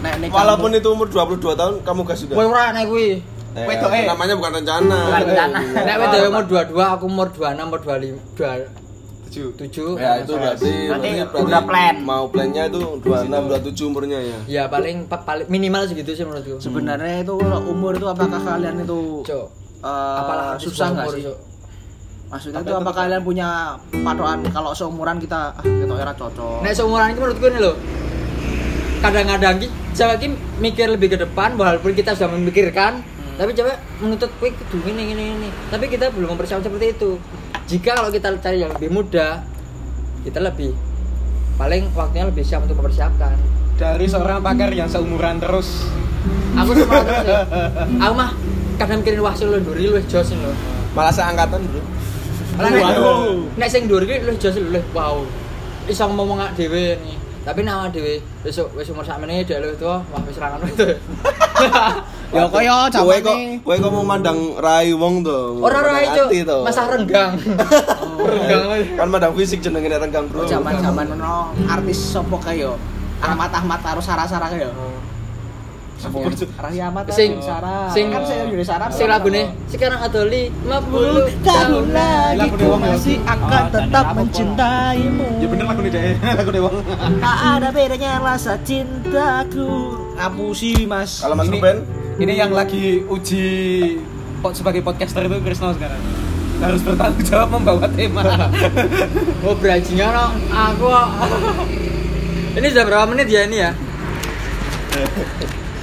Nek 0.00 0.14
nikah 0.22 0.34
Walaupun 0.36 0.70
itu 0.72 0.88
umur 0.88 1.08
22 1.08 1.52
tahun, 1.52 1.74
kamu 1.82 2.00
gas 2.04 2.18
juga? 2.22 2.34
Kowe 2.38 2.46
ora 2.46 2.72
nek 2.72 2.84
kuwi. 2.86 3.20
Eh, 3.56 3.64
Wedok, 3.64 3.88
eh. 3.92 4.04
namanya 4.04 4.36
bukan 4.36 4.52
rencana. 4.60 4.98
Bukan 5.08 5.22
rencana. 5.32 5.58
Nek 5.72 5.94
wis 5.96 6.08
dhewe 6.12 6.26
umur 6.28 6.44
22, 6.44 6.94
aku 6.94 7.04
umur 7.08 7.28
26, 7.32 7.66
umur 7.66 7.80
25, 7.80 8.85
Tujuh. 9.26 9.58
27. 9.58 9.98
Ya 9.98 10.12
itu 10.18 10.32
berarti, 10.32 10.72
Berarti 10.86 11.10
udah 11.36 11.60
plan. 11.62 11.94
Mau 12.00 12.24
plannya 12.26 12.62
itu 12.66 12.80
26, 13.00 13.26
27 13.66 13.82
umurnya 13.84 14.18
ya. 14.18 14.38
Ya 14.46 14.62
paling 14.66 15.04
pa- 15.04 15.20
paling 15.20 15.46
minimal 15.46 15.82
segitu 15.84 16.10
sih 16.12 16.22
menurutku. 16.22 16.56
sebenarnya 16.56 17.20
itu 17.20 17.34
kalau 17.34 17.60
umur 17.66 17.92
itu 17.92 18.06
apakah 18.06 18.38
kalian 18.38 18.80
itu 18.80 19.20
Cok. 19.22 19.46
eh, 19.82 20.16
Apalah 20.16 20.54
susah 20.56 20.88
nggak 20.90 21.06
sih? 21.12 21.22
Cok. 21.24 21.38
Maksudnya 22.26 22.58
itu 22.60 22.74
apa 22.74 22.90
kalian 22.92 23.22
punya 23.22 23.48
patokan 23.92 24.38
kalau 24.48 24.70
seumuran 24.72 25.16
kita 25.16 25.52
ah 25.52 25.62
kita 25.62 25.94
era 25.96 26.12
cocok. 26.12 26.58
Nek 26.60 26.72
seumuran 26.72 27.06
ini 27.08 27.16
menurutku 27.16 27.46
ini 27.46 27.58
loh. 27.60 27.76
Kadang-kadang 28.96 29.54
ki 29.58 29.66
cewek 29.92 30.16
ki 30.18 30.28
mikir 30.58 30.86
lebih 30.88 31.08
ke 31.08 31.18
depan 31.18 31.54
walaupun 31.54 31.92
kita 31.92 32.12
sudah 32.12 32.32
memikirkan, 32.32 33.04
tapi 33.36 33.52
cewek 33.52 33.76
menuntut 34.00 34.32
kuwi 34.40 34.50
kudu 34.56 34.80
ini 34.88 35.12
ini 35.12 35.24
ini. 35.36 35.48
Tapi 35.68 35.92
kita 35.92 36.08
belum 36.08 36.36
mempersiapkan 36.36 36.72
seperti 36.72 36.96
itu. 36.96 37.20
Jika 37.68 38.00
kalau 38.00 38.08
kita 38.08 38.32
cari 38.40 38.64
yang 38.64 38.72
lebih 38.72 38.88
muda, 38.88 39.44
kita 40.24 40.40
lebih 40.40 40.72
paling 41.60 41.92
waktunya 41.92 42.24
lebih 42.24 42.44
siap 42.44 42.64
untuk 42.64 42.80
mempersiapkan. 42.80 43.36
Dari 43.76 44.08
seorang 44.08 44.40
pakar 44.40 44.72
yang 44.72 44.88
seumuran 44.88 45.36
terus. 45.36 45.84
Aku 46.56 46.72
cuma 46.72 47.04
terus 47.04 47.28
ya. 47.28 47.44
Aku 48.08 48.14
mah 48.16 48.32
kadang 48.80 49.04
mikirin 49.04 49.20
wah 49.20 49.36
sing 49.36 49.52
lu 49.52 49.60
nduri 49.60 49.92
lu 49.92 50.00
jos 50.08 50.32
lho. 50.32 50.52
Malah 50.96 51.12
seangkatan 51.12 51.60
bro. 51.60 51.82
Lah 52.56 52.68
nek 52.72 52.80
Waduh. 52.80 53.44
nek 53.60 53.68
sing 53.68 53.84
nduri 53.84 54.08
ki 54.08 54.16
lu 54.24 54.32
jos 54.40 54.56
lho. 54.56 54.80
Wow. 54.96 55.28
Iso 55.84 56.08
ngomong 56.08 56.40
ngak 56.40 56.56
dhewe 56.56 56.96
nih. 57.04 57.16
Tapi 57.44 57.60
nama 57.60 57.92
dhewe 57.92 58.16
besok 58.40 58.72
wis 58.72 58.88
umur 58.88 59.04
sakmene 59.04 59.44
dhek 59.44 59.60
lu 59.60 59.76
itu 59.76 59.84
wah 59.84 60.22
wis 60.24 60.40
ra 60.40 60.56
ngono 60.56 60.64
itu. 60.72 60.88
Ya 62.36 62.44
kaya 62.46 62.74
Kowe 62.92 63.16
kok, 63.18 63.32
jamane 63.32 63.64
kowe 63.64 63.76
kok 63.76 63.90
mau 63.90 64.04
mandang 64.04 64.38
rai 64.56 64.92
wong 64.92 65.14
tuh. 65.22 65.56
Ora 65.58 65.80
ora 65.80 65.98
itu. 65.98 66.22
Hati 66.22 66.38
tuh. 66.42 66.60
Masa 66.62 66.82
renggang. 66.86 67.32
Renggang. 68.20 68.62
Kan 68.94 69.08
mandang 69.08 69.32
fisik 69.32 69.58
jenenge 69.58 69.88
nek 69.88 70.00
renggang 70.02 70.26
bro. 70.26 70.44
zaman-zaman 70.44 71.06
ono 71.12 71.36
artis 71.66 71.96
sopo 71.96 72.36
kayo 72.36 72.76
Ahmad 73.18 73.48
Ahmad 73.50 73.80
karo 73.80 73.98
Sarah 73.98 74.24
Sarah 74.24 74.46
kayo. 74.46 74.68
Rahi 75.96 76.76
Ahmad 76.78 77.08
Sing- 77.08 77.40
Sarah. 77.40 77.88
sing- 77.88 78.12
kan 78.12 78.20
saya 78.22 78.44
Yuni 78.44 78.60
Sarah. 78.62 78.92
Sing 78.92 79.08
lagune 79.08 79.48
sekarang 79.66 79.96
atau 79.98 80.22
50 80.22 80.60
tahun 81.40 81.84
lagi 81.88 82.36
Lagu 82.38 82.54
ku 82.54 82.68
ya? 82.68 82.76
masih 82.76 83.16
akan 83.24 83.48
Oh, 83.58 83.72
tetap 83.72 84.06
mencintaimu. 84.12 85.28
Ya 85.40 85.46
bener 85.48 85.64
lagu 85.64 85.80
nih 85.80 85.90
deh, 85.90 86.04
lagu 86.20 86.50
Dewang. 86.54 86.74
Tak 87.16 87.38
ada 87.50 87.68
bedanya 87.72 88.12
rasa 88.20 88.60
cintaku. 88.60 89.96
Ngapusi 90.14 90.84
mas. 90.84 91.10
Kalau 91.18 91.32
Mas 91.34 91.48
Ruben, 91.48 91.76
Ini 92.16 92.32
yang 92.34 92.50
lagi 92.50 93.04
uji 93.04 93.46
pot 94.40 94.56
sebagai 94.56 94.80
podcaster 94.80 95.20
itu 95.22 95.36
Krisno 95.40 95.76
sekarang. 95.76 96.00
Harus 96.56 96.80
bertanggung 96.80 97.20
jawab 97.22 97.48
membawa 97.52 97.84
tema. 97.92 98.24
Oh 99.44 99.52
bajingan 99.52 100.08
no. 100.08 100.26
aku 100.48 100.88
Ini 102.56 102.66
sudah 102.72 102.84
berapa 102.84 103.04
menit 103.06 103.28
ya 103.28 103.44
ini 103.44 103.60
ya? 103.60 103.70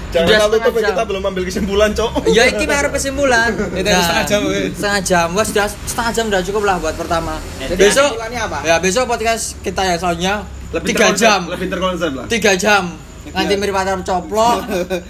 jangan 0.10 0.46
itu 0.50 0.70
jam. 0.78 0.94
kita 0.94 1.04
belum 1.06 1.22
ambil 1.26 1.44
kesimpulan, 1.46 1.90
Cok. 1.94 2.34
Ya 2.34 2.46
iki 2.46 2.66
baru 2.66 2.90
kesimpulan. 2.90 3.54
Itu 3.54 3.82
yang 3.84 4.02
setengah 4.02 4.26
jam, 4.26 4.40
weh. 4.46 4.70
Setengah 4.70 5.02
jam. 5.02 5.28
Wah, 5.34 5.46
sudah 5.46 5.66
setengah 5.70 6.12
jam 6.14 6.26
udah 6.30 6.42
cukup 6.42 6.64
lah 6.66 6.76
buat 6.78 6.94
pertama. 6.94 7.38
Jadi 7.60 7.78
besok 7.78 8.10
kesimpulannya 8.10 8.42
apa? 8.42 8.58
Ya 8.62 8.76
besok 8.78 9.04
podcast 9.06 9.58
kita 9.62 9.82
yang 9.86 9.98
selanjutnya 9.98 10.36
lebih 10.74 10.88
Tiga 10.90 10.98
terkonsep- 11.14 11.22
jam. 11.22 11.40
lebih 11.46 11.68
terkonsep 11.70 12.12
lah 12.14 12.26
tiga 12.26 12.52
jam 12.58 12.84
nganti 13.34 13.54
mirip 13.56 13.74
pacar 13.74 13.98
coplok. 14.00 14.58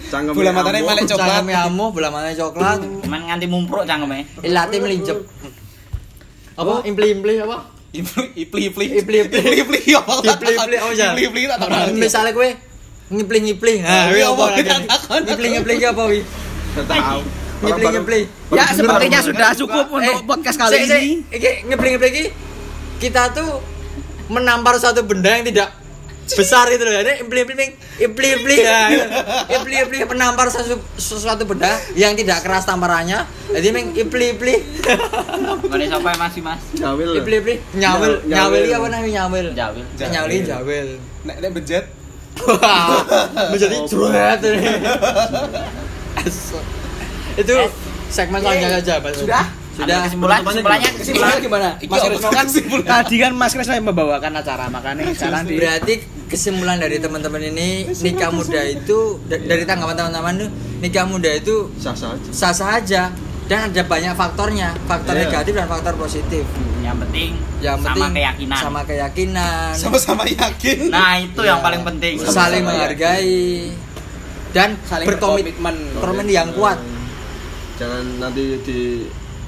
Cangkem 0.07 0.33
Bola 0.33 0.51
matanya 0.51 0.79
paling 0.81 1.05
coklat. 1.05 1.27
cangkeme 1.37 1.53
amu 1.53 1.85
bola 1.89 2.07
matanya 2.09 2.35
coklat. 2.39 2.79
Cuman 3.03 3.19
nganti 3.27 3.45
mumpruk 3.45 3.83
cangkeme. 3.83 4.19
ilate 4.41 4.75
melinjep 4.77 5.17
apa? 6.53 6.73
Impli 6.83 7.07
impli 7.11 7.33
apa? 7.37 7.57
Ipli 7.91 8.25
ipli 8.35 8.61
ipli 8.65 8.85
Ipli, 8.95 9.17
ipli. 9.21 9.37
ipli 9.37 9.79
ipli 9.79 9.93
apa 9.93 10.13
Ipli, 10.17 10.49
ipli, 10.51 10.77
apa, 10.77 10.91
Jan? 10.93 11.13
ipli 11.13 11.25
ipli 11.27 11.41
tak 11.45 11.57
tahu. 11.61 11.93
Misalnya 11.93 12.31
gue 12.31 12.49
ngipli 13.11 13.39
ngipli 13.43 13.73
nah 13.79 14.09
Wi, 14.09 14.15
wi 14.15 14.21
apa, 14.23 14.33
apa? 14.33 14.43
Lagi 14.47 14.57
kita 14.59 14.75
takon. 14.87 15.21
ngipli 15.23 15.47
ngipli 15.51 15.73
ki 15.75 15.85
apa 15.85 16.03
wi? 16.07 16.19
Tahu. 16.75 17.19
Ngipli 17.61 17.85
ngipli 17.91 18.19
Ya 18.49 18.65
sepertinya 18.71 19.19
sudah 19.21 19.49
cukup 19.53 19.85
untuk 19.91 20.15
podcast 20.25 20.57
kali 20.57 20.73
Eh, 20.73 20.83
ini. 20.83 20.99
iki 21.29 21.49
ngipli 21.67 21.87
ngipli 21.91 22.09
ki 22.09 22.23
kita 22.99 23.29
tuh 23.29 23.61
menampar 24.25 24.73
suatu 24.75 25.03
benda 25.03 25.29
yang 25.31 25.45
tidak 25.45 25.69
besar 26.25 26.65
itu 26.67 26.79
loh 26.79 26.93
ini 26.95 27.19
impli 27.19 27.43
impli 27.43 27.65
impli 27.99 28.27
impli 28.33 28.55
ya 28.57 28.79
impli 29.55 29.75
impli 29.77 29.97
menampar 30.05 30.47
sesu- 30.47 30.79
sesuatu 30.93 31.43
benda 31.43 31.67
yang 31.93 32.13
tidak 32.13 32.39
keras 32.39 32.63
tamparannya 32.63 33.23
jadi 33.49 33.67
meng 33.69 33.91
impli 33.93 34.31
impli 34.31 34.55
Ngene 35.63 35.85
sapa 35.85 36.15
masih 36.15 36.41
Mas? 36.41 36.63
Jawil. 36.73 37.17
impli 37.17 37.35
impli 37.37 37.55
nyawil 37.73 38.11
Nyaw- 38.19 38.25
nyawil 38.25 38.61
nyawil. 38.61 38.73
apa 38.73 38.87
namanya 38.89 39.11
nyawil 39.19 39.45
Jawil. 39.51 39.83
nyawil 39.99 40.41
jawil 40.43 40.87
nek 41.23 41.35
nek 41.39 41.51
bejet 41.53 41.85
Wah, 42.33 43.05
menjadi 43.51 43.77
curet 43.85 44.41
ini. 44.41 44.73
itu 47.35 47.55
segmen 48.09 48.39
selanjutnya 48.39 48.69
saja 48.79 48.93
Mas. 48.99 49.13
Sudah? 49.15 49.45
Sudah. 49.73 49.97
Kesimpulan 50.03 50.39
kesimpulannya 50.41 50.89
kesimpulannya 50.95 51.39
gimana? 51.39 51.69
Mas 51.83 52.01
Krisno 52.03 52.29
kan 52.29 52.45
kesimpulan? 52.45 52.85
tadi 52.85 53.15
kan 53.17 53.31
Mas 53.33 53.51
Krisno 53.51 53.73
yang 53.73 53.87
membawakan 53.87 54.31
acara 54.35 54.65
makanya 54.67 55.03
sekarang 55.11 55.43
di 55.43 55.55
berarti 55.55 55.93
kesimpulan 56.25 56.77
dari 56.77 56.97
teman-teman 56.97 57.41
ini 57.43 57.69
nikah 57.95 58.29
muda 58.29 58.61
itu 58.63 58.97
da- 59.23 59.37
dari 59.39 59.63
tanggapan 59.63 59.95
teman-teman 59.95 60.33
itu 60.35 60.47
nikah 60.79 61.05
muda 61.05 61.29
itu 61.31 61.69
sah 61.75 61.93
sah 61.93 62.13
aja. 62.13 62.29
sah 62.31 62.51
sah 62.51 62.71
aja. 62.75 63.03
Dan 63.43 63.67
ada 63.67 63.83
banyak 63.83 64.13
faktornya 64.13 64.71
faktor 64.87 65.13
Iya. 65.13 65.27
negatif 65.27 65.51
dan 65.53 65.67
faktor 65.67 65.93
positif. 65.95 66.47
Yang 66.79 66.97
penting 67.01 67.29
yang 67.59 67.75
sama 67.75 67.87
penting 67.91 68.11
keyakinan. 68.15 68.57
sama 68.57 68.81
keyakinan. 68.83 69.71
Sama-sama 69.73 70.23
yakin. 70.25 70.77
Nah, 70.87 71.13
itu 71.17 71.41
yang 71.41 71.59
paling 71.59 71.83
penting. 71.83 72.13
saling 72.19 72.63
Sama-sama 72.63 72.67
menghargai 72.71 73.67
dan 74.49 74.79
saling 74.83 75.05
berkomitmen 75.05 75.75
berkomitmen. 75.91 75.99
komitmen 75.99 76.27
yang 76.29 76.49
kuat. 76.55 76.79
Jangan 77.75 78.03
nanti 78.17 78.43
di 78.61 78.79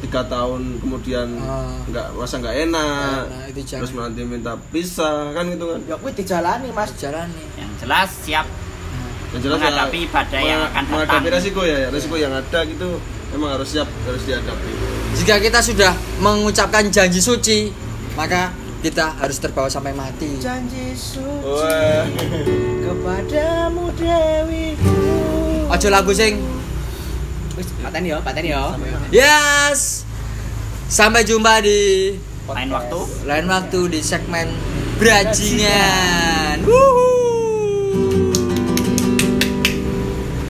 tiga 0.05 0.21
tahun 0.23 0.61
kemudian 0.77 1.27
Ah. 1.37 1.81
nggak 1.83 2.07
masa 2.13 2.37
nggak 2.37 2.55
enak 2.63 3.23
Nah, 3.25 3.45
itu 3.47 3.61
jangan 3.63 3.81
terus 3.81 3.91
nanti 3.93 4.21
minta 4.23 4.53
pisah 4.69 5.33
kan 5.33 5.45
gitu 5.47 5.65
kan 5.67 5.79
Ya 5.83 5.95
kuwi 5.97 6.11
dijalani, 6.13 6.69
Mas. 6.69 6.93
jalani 6.95 7.43
Yang 7.55 7.71
jelas 7.79 8.09
siap 8.21 8.47
yang 9.27 9.41
jelas 9.41 9.57
Menghadapi 9.57 9.99
ya, 9.99 10.09
badai 10.09 10.43
yang 10.45 10.61
akan 10.63 10.71
datang. 10.71 10.85
menghadapi 10.87 11.27
resiko 11.29 11.61
ya 11.61 11.77
ya, 11.77 11.89
resiko 11.89 12.15
yang 12.15 12.31
ada 12.31 12.59
gitu 12.63 12.89
emang 13.31 13.49
harus 13.51 13.67
siap 13.67 13.89
harus 14.01 14.23
dihadapi 14.23 14.71
jika 15.13 15.35
kita 15.39 15.59
sudah 15.59 15.91
mengucapkan 16.17 16.87
janji 16.87 17.19
suci 17.19 17.67
maka 18.13 18.53
kita 18.79 19.11
harus 19.13 19.35
terbawa 19.35 19.65
sampai 19.65 19.91
mati 19.91 20.37
janji 20.37 20.93
suci 20.93 21.41
Wah. 21.41 22.05
kepadamu 22.81 23.89
dewiku. 23.91 24.93
Ojo 25.67 25.87
lagu 25.89 26.11
sing 26.11 26.37
Wis, 27.55 27.67
pateni 27.79 28.11
yo, 28.11 28.19
pateni 28.19 28.51
yo. 28.51 28.75
Yes 29.15 30.03
Sampai 30.85 31.25
jumpa 31.25 31.65
di 31.65 32.13
Lain 32.45 32.69
waktu. 32.69 32.99
lain 33.25 33.49
waktu 33.49 33.79
di 33.89 33.99
segmen 34.05 34.47
Brajingan. 35.01 36.61